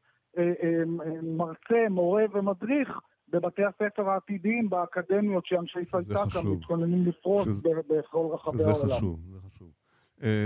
מרצה, 1.23 1.89
מורה 1.89 2.23
ומדריך 2.33 2.99
בבתי 3.33 3.61
הספר 3.65 4.09
העתידיים, 4.09 4.69
באקדמיות 4.69 5.45
שאנשי 5.45 5.79
סלטקה 5.91 6.41
מתכוננים 6.43 7.05
לפרוס 7.05 7.47
שזה, 7.47 7.69
בכל 7.89 8.27
רחבי 8.33 8.63
העולם. 8.63 8.87
זה 8.87 8.95
חשוב, 8.95 9.19
זה 9.31 9.39
חשוב. 9.39 9.52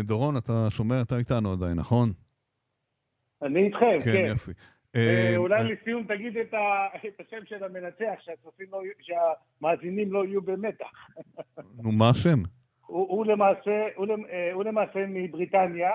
דורון, 0.04 0.38
אתה 0.38 0.68
שומע, 0.70 1.02
אתה 1.02 1.18
איתנו 1.18 1.52
עדיין, 1.54 1.74
נכון? 1.74 2.10
אני 3.42 3.66
איתכם, 3.66 4.00
כן. 4.04 4.12
כן, 4.12 4.34
יפי. 4.36 4.52
אה, 4.96 5.34
אולי 5.38 5.56
אה, 5.56 5.64
לסיום 5.64 6.04
תגיד 6.04 6.38
את 6.38 6.54
השם 7.20 7.46
של 7.46 7.64
המנצח, 7.64 8.20
לא 8.72 8.82
שהמאזינים 9.02 10.14
לא 10.14 10.26
יהיו 10.26 10.42
במתח. 10.42 11.08
נו, 11.84 11.92
מה 11.92 12.10
השם? 12.10 12.40
הוא 12.86 13.26
למעשה, 13.26 13.88
אה, 14.32 14.54
הוא 14.54 14.64
למעשה 14.64 15.06
מבריטניה, 15.08 15.92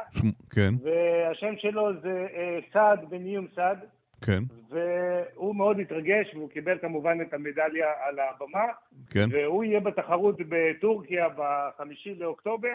כן. 0.51 0.75
והשם 0.83 1.55
שלו 1.59 2.01
זה 2.03 2.27
סעד 2.73 3.11
בניום 3.11 3.47
סעד. 3.55 3.79
כן. 4.25 4.43
והוא 4.71 5.57
מאוד 5.57 5.81
התרגש, 5.81 6.35
והוא 6.35 6.51
קיבל 6.51 6.79
כמובן 6.79 7.19
את 7.21 7.35
המדליה 7.35 7.87
על 8.01 8.19
הבמה. 8.19 8.65
כן. 9.11 9.29
והוא 9.31 9.65
יהיה 9.65 9.81
בתחרות 9.81 10.37
בטורקיה 10.49 11.27
בחמישי 11.37 12.15
לאוקטובר, 12.15 12.75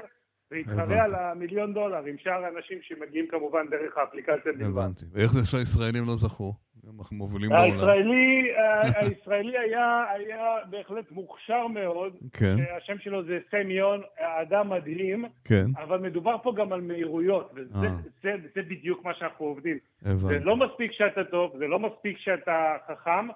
והתחרה 0.51 1.03
על 1.03 1.15
המיליון 1.15 1.73
דולר 1.73 2.05
עם 2.05 2.15
שאר 2.17 2.45
האנשים 2.45 2.77
שמגיעים 2.81 3.27
כמובן 3.27 3.67
דרך 3.69 3.97
האפליקציה 3.97 4.51
בלבד. 4.53 4.65
הבנתי. 4.65 5.05
ואיך 5.13 5.31
זה 5.31 5.45
שהישראלים 5.45 6.03
לא 6.07 6.15
זכו? 6.15 6.53
אנחנו 6.99 7.17
מובילים 7.17 7.49
בעולם. 7.49 7.71
הישראלי, 7.71 8.51
הישראלי 8.95 9.57
היה, 9.57 10.03
היה 10.13 10.55
בהחלט 10.69 11.11
מוכשר 11.11 11.67
מאוד. 11.67 12.15
כן. 12.33 12.55
השם 12.77 12.99
שלו 12.99 13.23
זה 13.23 13.39
סמיון, 13.51 14.01
אדם 14.17 14.69
מדהים. 14.69 15.25
כן. 15.45 15.65
אבל 15.83 15.99
מדובר 15.99 16.35
פה 16.43 16.53
גם 16.57 16.73
על 16.73 16.81
מהירויות, 16.81 17.51
וזה 17.55 17.87
אה. 17.87 17.91
זה, 18.23 18.35
זה 18.55 18.61
בדיוק 18.61 19.05
מה 19.05 19.13
שאנחנו 19.13 19.45
עובדים. 19.45 19.77
הבנתי. 20.05 20.27
זה 20.27 20.39
לא 20.39 20.55
מספיק 20.57 20.91
שאתה 20.91 21.23
טוב, 21.23 21.57
זה 21.57 21.67
לא 21.67 21.79
מספיק 21.79 22.17
שאתה 22.17 22.75
חכם, 22.87 23.27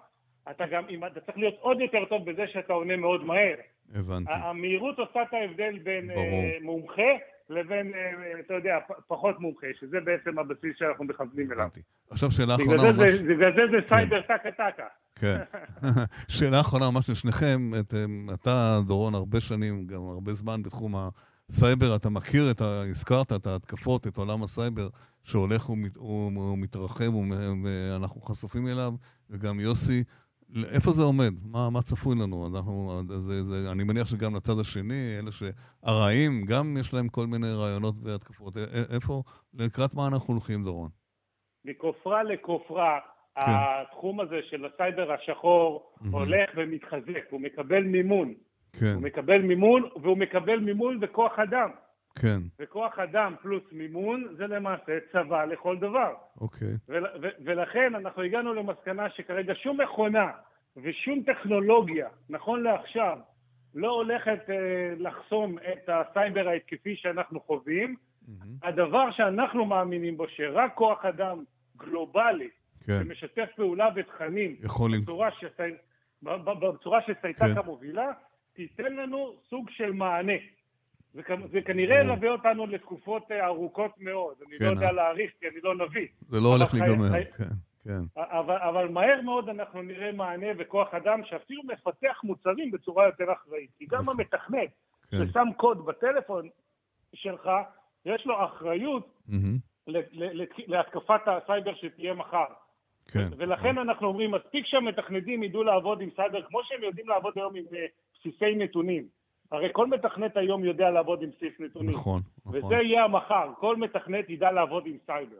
אתה 0.51 0.65
גם, 0.71 0.83
אתה 1.11 1.19
צריך 1.19 1.37
להיות 1.37 1.55
עוד 1.59 1.81
יותר 1.81 2.05
טוב 2.05 2.31
בזה 2.31 2.47
שאתה 2.47 2.73
עונה 2.73 2.95
מאוד 2.97 3.25
מהר. 3.25 3.55
הבנתי. 3.93 4.31
המהירות 4.33 4.99
עושה 4.99 5.21
את 5.21 5.33
ההבדל 5.33 5.79
בין 5.83 6.07
ברור. 6.07 6.23
אה, 6.23 6.57
מומחה 6.61 7.11
לבין, 7.49 7.93
אה, 7.93 8.39
אתה 8.39 8.53
יודע, 8.53 8.77
פחות 9.07 9.39
מומחה, 9.39 9.67
שזה 9.79 9.99
בעצם 9.99 10.39
הבסיס 10.39 10.75
שאנחנו 10.77 11.05
מכוונים 11.05 11.51
אליו. 11.51 11.67
עכשיו 12.09 12.31
שאלה 12.31 12.55
אחרונה 12.55 12.83
ממש... 12.83 13.21
בגלל 13.21 13.51
זה 13.55 13.61
זה 13.71 13.81
כן. 13.81 13.95
סייבר 13.95 14.21
טקה 14.21 14.51
טקה. 14.51 14.87
כן. 15.15 15.37
שאלה 16.37 16.59
אחרונה 16.59 16.91
ממש 16.91 17.09
לשניכם, 17.09 17.71
אתה, 18.33 18.79
דורון, 18.87 19.15
הרבה 19.15 19.41
שנים, 19.41 19.87
גם 19.87 20.01
הרבה 20.01 20.33
זמן 20.33 20.63
בתחום 20.63 20.93
הסייבר, 21.49 21.95
אתה 21.95 22.09
מכיר, 22.09 22.51
את 22.51 22.61
ה... 22.61 22.81
הזכרת 22.89 23.33
את 23.33 23.47
ההתקפות, 23.47 24.07
את 24.07 24.17
עולם 24.17 24.43
הסייבר 24.43 24.89
שהולך 25.23 25.69
ומתרחב 25.69 27.15
ואנחנו 27.63 28.21
חשופים 28.21 28.67
אליו, 28.67 28.93
וגם 29.29 29.59
יוסי. 29.59 30.03
איפה 30.75 30.91
זה 30.91 31.03
עומד? 31.03 31.33
מה, 31.51 31.69
מה 31.69 31.81
צפוי 31.81 32.15
לנו? 32.15 32.47
אנחנו, 32.47 33.01
זה, 33.07 33.43
זה, 33.43 33.71
אני 33.71 33.83
מניח 33.83 34.07
שגם 34.07 34.35
לצד 34.35 34.59
השני, 34.61 35.19
אלה 35.19 35.31
שהרעים, 35.31 36.45
גם 36.45 36.77
יש 36.79 36.93
להם 36.93 37.09
כל 37.09 37.27
מיני 37.27 37.47
רעיונות 37.53 37.95
והתקפות. 38.03 38.57
איפה, 38.95 39.23
לקראת 39.53 39.93
מה 39.93 40.07
אנחנו 40.07 40.33
הולכים, 40.33 40.63
דורון? 40.63 40.89
מכופרה 41.65 42.23
לכופרה, 42.23 42.99
כן. 43.35 43.41
התחום 43.47 44.19
הזה 44.19 44.39
של 44.49 44.65
הסייבר 44.65 45.11
השחור 45.11 45.93
mm-hmm. 45.95 46.07
הולך 46.11 46.49
ומתחזק, 46.57 47.25
הוא 47.29 47.41
מקבל 47.41 47.83
מימון. 47.83 48.33
כן. 48.79 48.93
הוא 48.95 49.01
מקבל 49.03 49.41
מימון, 49.41 49.89
והוא 50.01 50.17
מקבל 50.17 50.59
מימון 50.59 50.99
בכוח 50.99 51.39
אדם. 51.39 51.69
כן. 52.15 52.39
וכוח 52.59 52.99
אדם 52.99 53.35
פלוס 53.41 53.63
מימון 53.71 54.27
זה 54.37 54.47
למעשה 54.47 54.97
צבא 55.11 55.45
לכל 55.45 55.77
דבר. 55.77 56.13
אוקיי. 56.41 56.73
ולכן 57.45 57.95
אנחנו 57.95 58.21
הגענו 58.21 58.53
למסקנה 58.53 59.09
שכרגע 59.09 59.53
שום 59.63 59.81
מכונה 59.81 60.31
ושום 60.77 61.23
טכנולוגיה, 61.23 62.07
נכון 62.29 62.63
לעכשיו, 62.63 63.17
לא 63.75 63.91
הולכת 63.91 64.49
אה, 64.49 64.93
לחסום 64.97 65.57
את 65.57 65.89
הסייבר 65.89 66.47
ההתקפי 66.47 66.95
שאנחנו 66.95 67.39
חווים. 67.39 67.95
Mm-hmm. 67.95 68.67
הדבר 68.67 69.11
שאנחנו 69.11 69.65
מאמינים 69.65 70.17
בו, 70.17 70.25
שרק 70.27 70.73
כוח 70.75 71.05
אדם 71.05 71.43
גלובלי, 71.77 72.49
כן. 72.85 73.03
שמשתף 73.03 73.49
פעולה 73.55 73.89
ותכנים, 73.95 74.55
בצורה, 75.01 75.29
שסי... 75.31 75.73
בצורה 76.23 77.01
שסייטקה 77.01 77.45
כן. 77.55 77.65
מובילה, 77.65 78.11
תיתן 78.53 78.93
לנו 78.95 79.35
סוג 79.49 79.69
של 79.69 79.91
מענה. 79.91 80.33
זה 81.51 81.61
כנראה 81.65 81.99
ילווה 81.99 82.31
אותנו 82.31 82.67
לתקופות 82.67 83.31
אה, 83.31 83.45
ארוכות 83.45 83.91
מאוד. 83.99 84.35
אני 84.47 84.57
כן, 84.59 84.65
לא 84.65 84.69
יודע 84.69 84.87
אה. 84.87 84.91
להעריך, 84.91 85.31
כי 85.39 85.47
אני 85.47 85.59
לא 85.63 85.75
נביא. 85.75 86.07
זה 86.21 86.39
לא 86.39 86.47
הולך 86.47 86.73
להיגמר, 86.73 87.09
חי... 87.09 87.25
כן. 87.37 87.43
כן. 87.83 88.01
אבל, 88.15 88.55
אבל 88.55 88.87
מהר 88.87 89.21
מאוד 89.21 89.49
אנחנו 89.49 89.81
נראה 89.81 90.11
מענה 90.11 90.47
וכוח 90.57 90.93
אדם 90.93 91.21
שאפילו 91.25 91.63
מפתח 91.63 92.21
מוצרים 92.23 92.71
בצורה 92.71 93.05
יותר 93.05 93.25
אחראית. 93.33 93.69
כי 93.77 93.85
גם. 93.85 94.09
המתכנת 94.09 94.69
כן. 95.11 95.17
ששם 95.27 95.47
קוד 95.57 95.85
בטלפון 95.85 96.49
שלך, 97.13 97.49
יש 98.05 98.25
לו 98.25 98.45
אחריות 98.45 99.09
mm-hmm. 99.29 99.87
להתקפת 100.67 101.21
הסייבר 101.27 101.75
שתהיה 101.75 102.13
מחר. 102.13 102.45
כן. 103.07 103.27
ולכן 103.37 103.77
אנחנו 103.77 104.07
אומרים, 104.07 104.31
מספיק 104.31 104.65
שהמתכנתים 104.65 105.43
ידעו 105.43 105.63
לעבוד 105.63 106.01
עם 106.01 106.09
סייבר 106.15 106.41
כמו 106.41 106.59
שהם 106.63 106.83
יודעים 106.83 107.09
לעבוד 107.09 107.33
היום 107.35 107.55
עם 107.55 107.63
אה, 107.75 107.85
בסיסי 108.13 108.55
נתונים. 108.55 109.20
הרי 109.51 109.69
כל 109.71 109.87
מתכנת 109.87 110.37
היום 110.37 110.65
יודע 110.65 110.89
לעבוד 110.89 111.21
עם 111.21 111.29
בסיס 111.29 111.59
נתונים. 111.59 111.91
נכון, 111.91 112.21
נכון. 112.45 112.63
וזה 112.63 112.75
יהיה 112.75 113.03
המחר, 113.03 113.51
כל 113.59 113.75
מתכנת 113.75 114.29
ידע 114.29 114.51
לעבוד 114.51 114.85
עם 114.85 114.97
סייבר. 115.05 115.37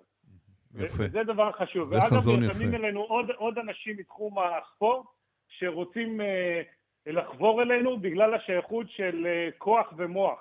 יפה. 0.76 1.04
וזה 1.04 1.24
דבר 1.24 1.52
חשוב. 1.52 1.93
זה 1.93 2.02
חזון 2.02 2.43
יפה. 2.43 2.60
ואגב, 2.60 2.74
אלינו 2.74 3.02
עוד, 3.02 3.30
עוד 3.30 3.58
אנשים 3.58 3.97
מתחום 3.97 4.36
הספורט 4.39 5.06
שרוצים 5.47 6.21
אה, 6.21 6.62
לחבור 7.06 7.62
אלינו 7.62 7.97
בגלל 7.97 8.34
השייכות 8.34 8.89
של 8.89 9.28
אה, 9.28 9.50
כוח 9.58 9.93
ומוח. 9.97 10.39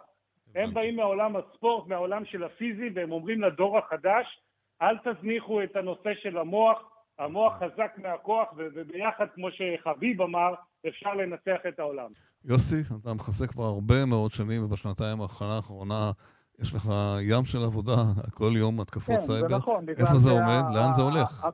הם 0.54 0.74
באים 0.74 0.96
מהעולם 0.96 1.36
הספורט, 1.36 1.86
מהעולם 1.88 2.24
של 2.24 2.44
הפיזי, 2.44 2.90
והם 2.94 3.12
אומרים 3.12 3.42
לדור 3.42 3.78
החדש, 3.78 4.40
אל 4.82 4.96
תזניחו 4.98 5.62
את 5.62 5.76
הנושא 5.76 6.14
של 6.22 6.38
המוח, 6.38 6.82
המוח 7.18 7.52
חזק 7.58 7.92
מהכוח, 7.96 8.48
וביחד, 8.56 9.26
כמו 9.34 9.48
שחביב 9.50 10.22
אמר, 10.22 10.54
אפשר 10.88 11.14
לנצח 11.14 11.58
את 11.68 11.78
העולם. 11.78 12.10
יוסי, 12.44 12.82
אתה 13.02 13.14
מחזק 13.14 13.50
כבר 13.50 13.64
הרבה 13.64 14.04
מאוד 14.04 14.32
שנים, 14.32 14.64
ובשנתיים 14.64 15.20
האחרונה 15.20 16.10
יש 16.58 16.74
לך 16.74 16.90
ים 17.20 17.44
של 17.44 17.58
עבודה, 17.58 17.96
כל 18.34 18.52
יום 18.56 18.80
התקפות 18.80 19.14
כן, 19.14 19.20
סייבר. 19.20 19.48
כן, 19.48 19.48
זה 19.48 19.56
נכון. 19.56 19.88
איפה 19.88 20.14
זה 20.14 20.30
עומד? 20.30 20.62
לאן 20.74 20.92
זה 20.96 21.02
הולך? 21.02 21.46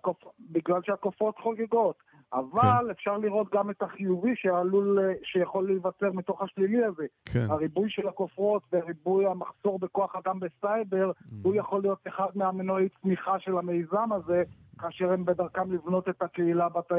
בגלל 0.51 0.81
שהכופות 0.85 1.35
חוגגות. 1.43 1.97
אבל 2.33 2.85
כן. 2.85 2.91
אפשר 2.91 3.19
לראות 3.19 3.47
גם 3.55 3.71
את 3.71 3.83
החיובי 3.83 4.33
שעלול, 4.35 4.99
שיכול 5.23 5.67
להיווצר 5.67 6.13
מתוך 6.13 6.43
השלילי 6.43 6.85
הזה. 6.85 7.07
כן. 7.25 7.47
הריבוי 7.49 7.91
של 7.91 8.09
הכופרות 8.09 8.63
וריבוי 8.73 9.27
המחסור 9.27 9.79
בכוח 9.79 10.17
אדם 10.17 10.41
בסייבר, 10.41 11.11
mm. 11.11 11.35
הוא 11.43 11.55
יכול 11.55 11.83
להיות 11.83 11.99
אחד 12.09 12.29
מהמנועי 12.35 12.89
צמיחה 13.03 13.41
של 13.41 13.59
המיזם 13.59 14.13
הזה, 14.13 14.43
כאשר 14.79 15.13
הם 15.13 15.25
בדרכם 15.25 15.73
לבנות 15.73 16.09
את 16.09 16.23
הקהילה 16.23 16.69
בת 16.69 16.93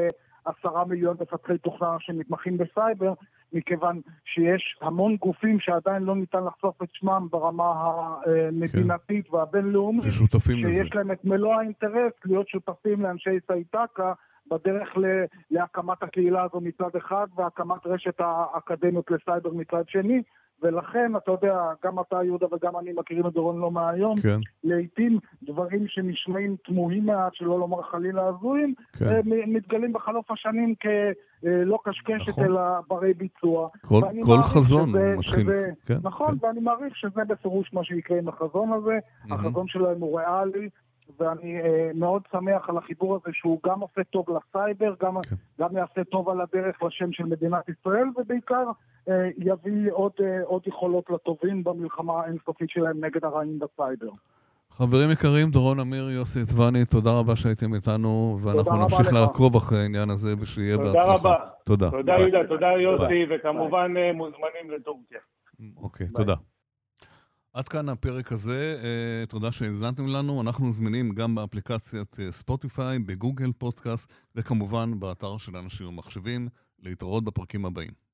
עשרה 0.48 0.86
מיליון 0.86 1.18
מפתחי 1.22 1.58
תוכנה 1.58 1.96
שמתמחים 2.00 2.58
בסייבר, 2.58 3.14
מכיוון 3.54 4.02
שיש 4.26 4.78
המון 4.82 5.16
גופים 5.16 5.60
שעדיין 5.60 6.04
לא 6.04 6.16
ניתן 6.16 6.44
לחשוף 6.44 6.84
את 6.84 6.90
שמם 6.94 7.28
ברמה 7.32 7.74
המדינתית 8.26 9.28
כן. 9.28 9.36
והבינלאומית, 9.36 10.04
שיש 10.44 10.96
להם 10.96 11.12
את 11.12 11.26
מלוא 11.26 11.56
האינטרס 11.56 12.14
להיות 12.26 12.48
שותפים 12.48 13.02
לאנשי 13.02 13.40
סייטקה 13.48 14.14
בדרך 14.52 14.90
להקמת 15.52 16.04
הקהילה 16.04 16.44
הזו 16.44 16.62
מצד 16.62 16.96
אחד 16.98 17.28
והקמת 17.36 17.86
רשת 17.86 18.20
האקדמיות 18.20 19.12
לסייבר 19.12 19.54
מצד 19.54 19.84
שני. 19.88 20.22
ולכן, 20.62 21.12
אתה 21.18 21.32
יודע, 21.32 21.56
גם 21.84 22.00
אתה, 22.00 22.24
יהודה, 22.24 22.46
וגם 22.52 22.78
אני 22.80 22.94
מכירים 22.94 23.28
את 23.28 23.34
דורון 23.34 23.60
לא 23.60 23.72
מהיום, 23.72 24.20
כן. 24.20 24.40
לעיתים 24.64 25.20
דברים 25.44 25.88
שנשמעים 25.88 26.56
תמוהים 26.66 27.06
מעט, 27.06 27.34
שלא 27.34 27.60
לומר 27.60 27.82
חלילה 27.82 28.28
הזויים, 28.28 28.74
כן. 28.98 29.06
אה, 29.06 29.20
מתגלים 29.26 29.94
בחלוף 29.94 30.32
השנים 30.32 30.76
כלא 30.76 31.78
קשקשת, 31.84 32.30
נכון. 32.30 32.44
אלא 32.44 32.62
ברי 32.88 33.14
ביצוע. 33.14 33.70
כל, 33.82 34.02
כל 34.26 34.42
חזון 34.42 34.90
שזה, 34.90 35.16
מתחיל. 35.18 35.40
שזה, 35.40 35.70
כן, 35.86 35.98
נכון, 36.04 36.40
כן. 36.40 36.46
ואני 36.48 36.60
מעריך 36.60 36.96
שזה 36.96 37.22
בפירוש 37.28 37.74
מה 37.74 37.84
שיקרה 37.84 38.18
עם 38.18 38.28
החזון 38.28 38.74
הזה. 38.74 38.98
Mm-hmm. 38.98 39.34
החזון 39.34 39.68
שלהם 39.68 40.02
הוא 40.02 40.20
ריאלי. 40.20 40.70
ואני 41.20 41.62
אה, 41.62 41.92
מאוד 41.96 42.22
שמח 42.32 42.70
על 42.70 42.78
החיבור 42.78 43.16
הזה 43.16 43.34
שהוא 43.34 43.60
גם 43.66 43.80
עושה 43.80 44.04
טוב 44.04 44.26
לסייבר, 44.30 44.94
גם, 45.02 45.22
כן. 45.22 45.36
גם 45.60 45.78
יעשה 45.78 46.04
טוב 46.04 46.30
על 46.30 46.42
הדרך 46.42 46.84
לשם 46.84 47.12
של 47.12 47.24
מדינת 47.24 47.70
ישראל, 47.70 48.08
ובעיקר 48.18 48.66
אה, 49.10 49.30
יביא 49.38 49.92
עוד, 49.92 50.12
אה, 50.22 50.44
עוד 50.44 50.62
יכולות 50.68 51.10
לטובים 51.10 51.64
במלחמה 51.64 52.14
האינסופית 52.22 52.70
שלהם 52.70 53.06
נגד 53.06 53.26
הרעים 53.26 53.60
בסייבר. 53.60 54.10
חברים 54.72 55.12
יקרים, 55.12 55.50
דורון 55.52 55.80
אמיר, 55.80 56.10
יוסי 56.10 56.40
עטבני, 56.42 56.86
תודה 56.86 57.10
רבה 57.20 57.36
שהייתם 57.36 57.74
איתנו, 57.74 58.40
ואנחנו 58.44 58.78
נמשיך 58.84 59.14
לעקוב 59.14 59.56
אחרי 59.56 59.80
העניין 59.80 60.10
הזה 60.10 60.34
ושיהיה 60.40 60.78
בהצלחה. 60.78 61.04
תודה 61.04 61.14
רבה. 61.14 61.36
תודה. 61.64 61.92
תודה 61.92 62.14
יהודה, 62.14 62.48
תודה 62.48 62.68
יוסי, 62.68 63.26
וכמובן 63.30 63.94
ביי. 63.94 64.12
מוזמנים 64.12 64.72
לטורקיה. 64.76 65.20
אוקיי, 65.78 66.08
ביי. 66.08 66.16
תודה. 66.16 66.36
עד 67.54 67.68
כאן 67.68 67.90
הפרק 67.90 68.32
הזה, 68.32 68.82
אה, 68.84 69.26
תודה 69.26 69.52
שהאזנתם 69.52 70.08
לנו. 70.08 70.42
אנחנו 70.42 70.72
זמינים 70.72 71.12
גם 71.12 71.36
באפליקציית 71.36 72.20
אה, 72.20 72.32
ספוטיפיי, 72.32 73.00
בגוגל 73.00 73.52
פודקאסט, 73.58 74.14
וכמובן 74.36 75.00
באתר 75.00 75.38
של 75.38 75.58
אנשים 75.58 75.88
ומחשבים. 75.88 76.50
להתראות 76.80 77.24
בפרקים 77.24 77.66
הבאים. 77.66 78.07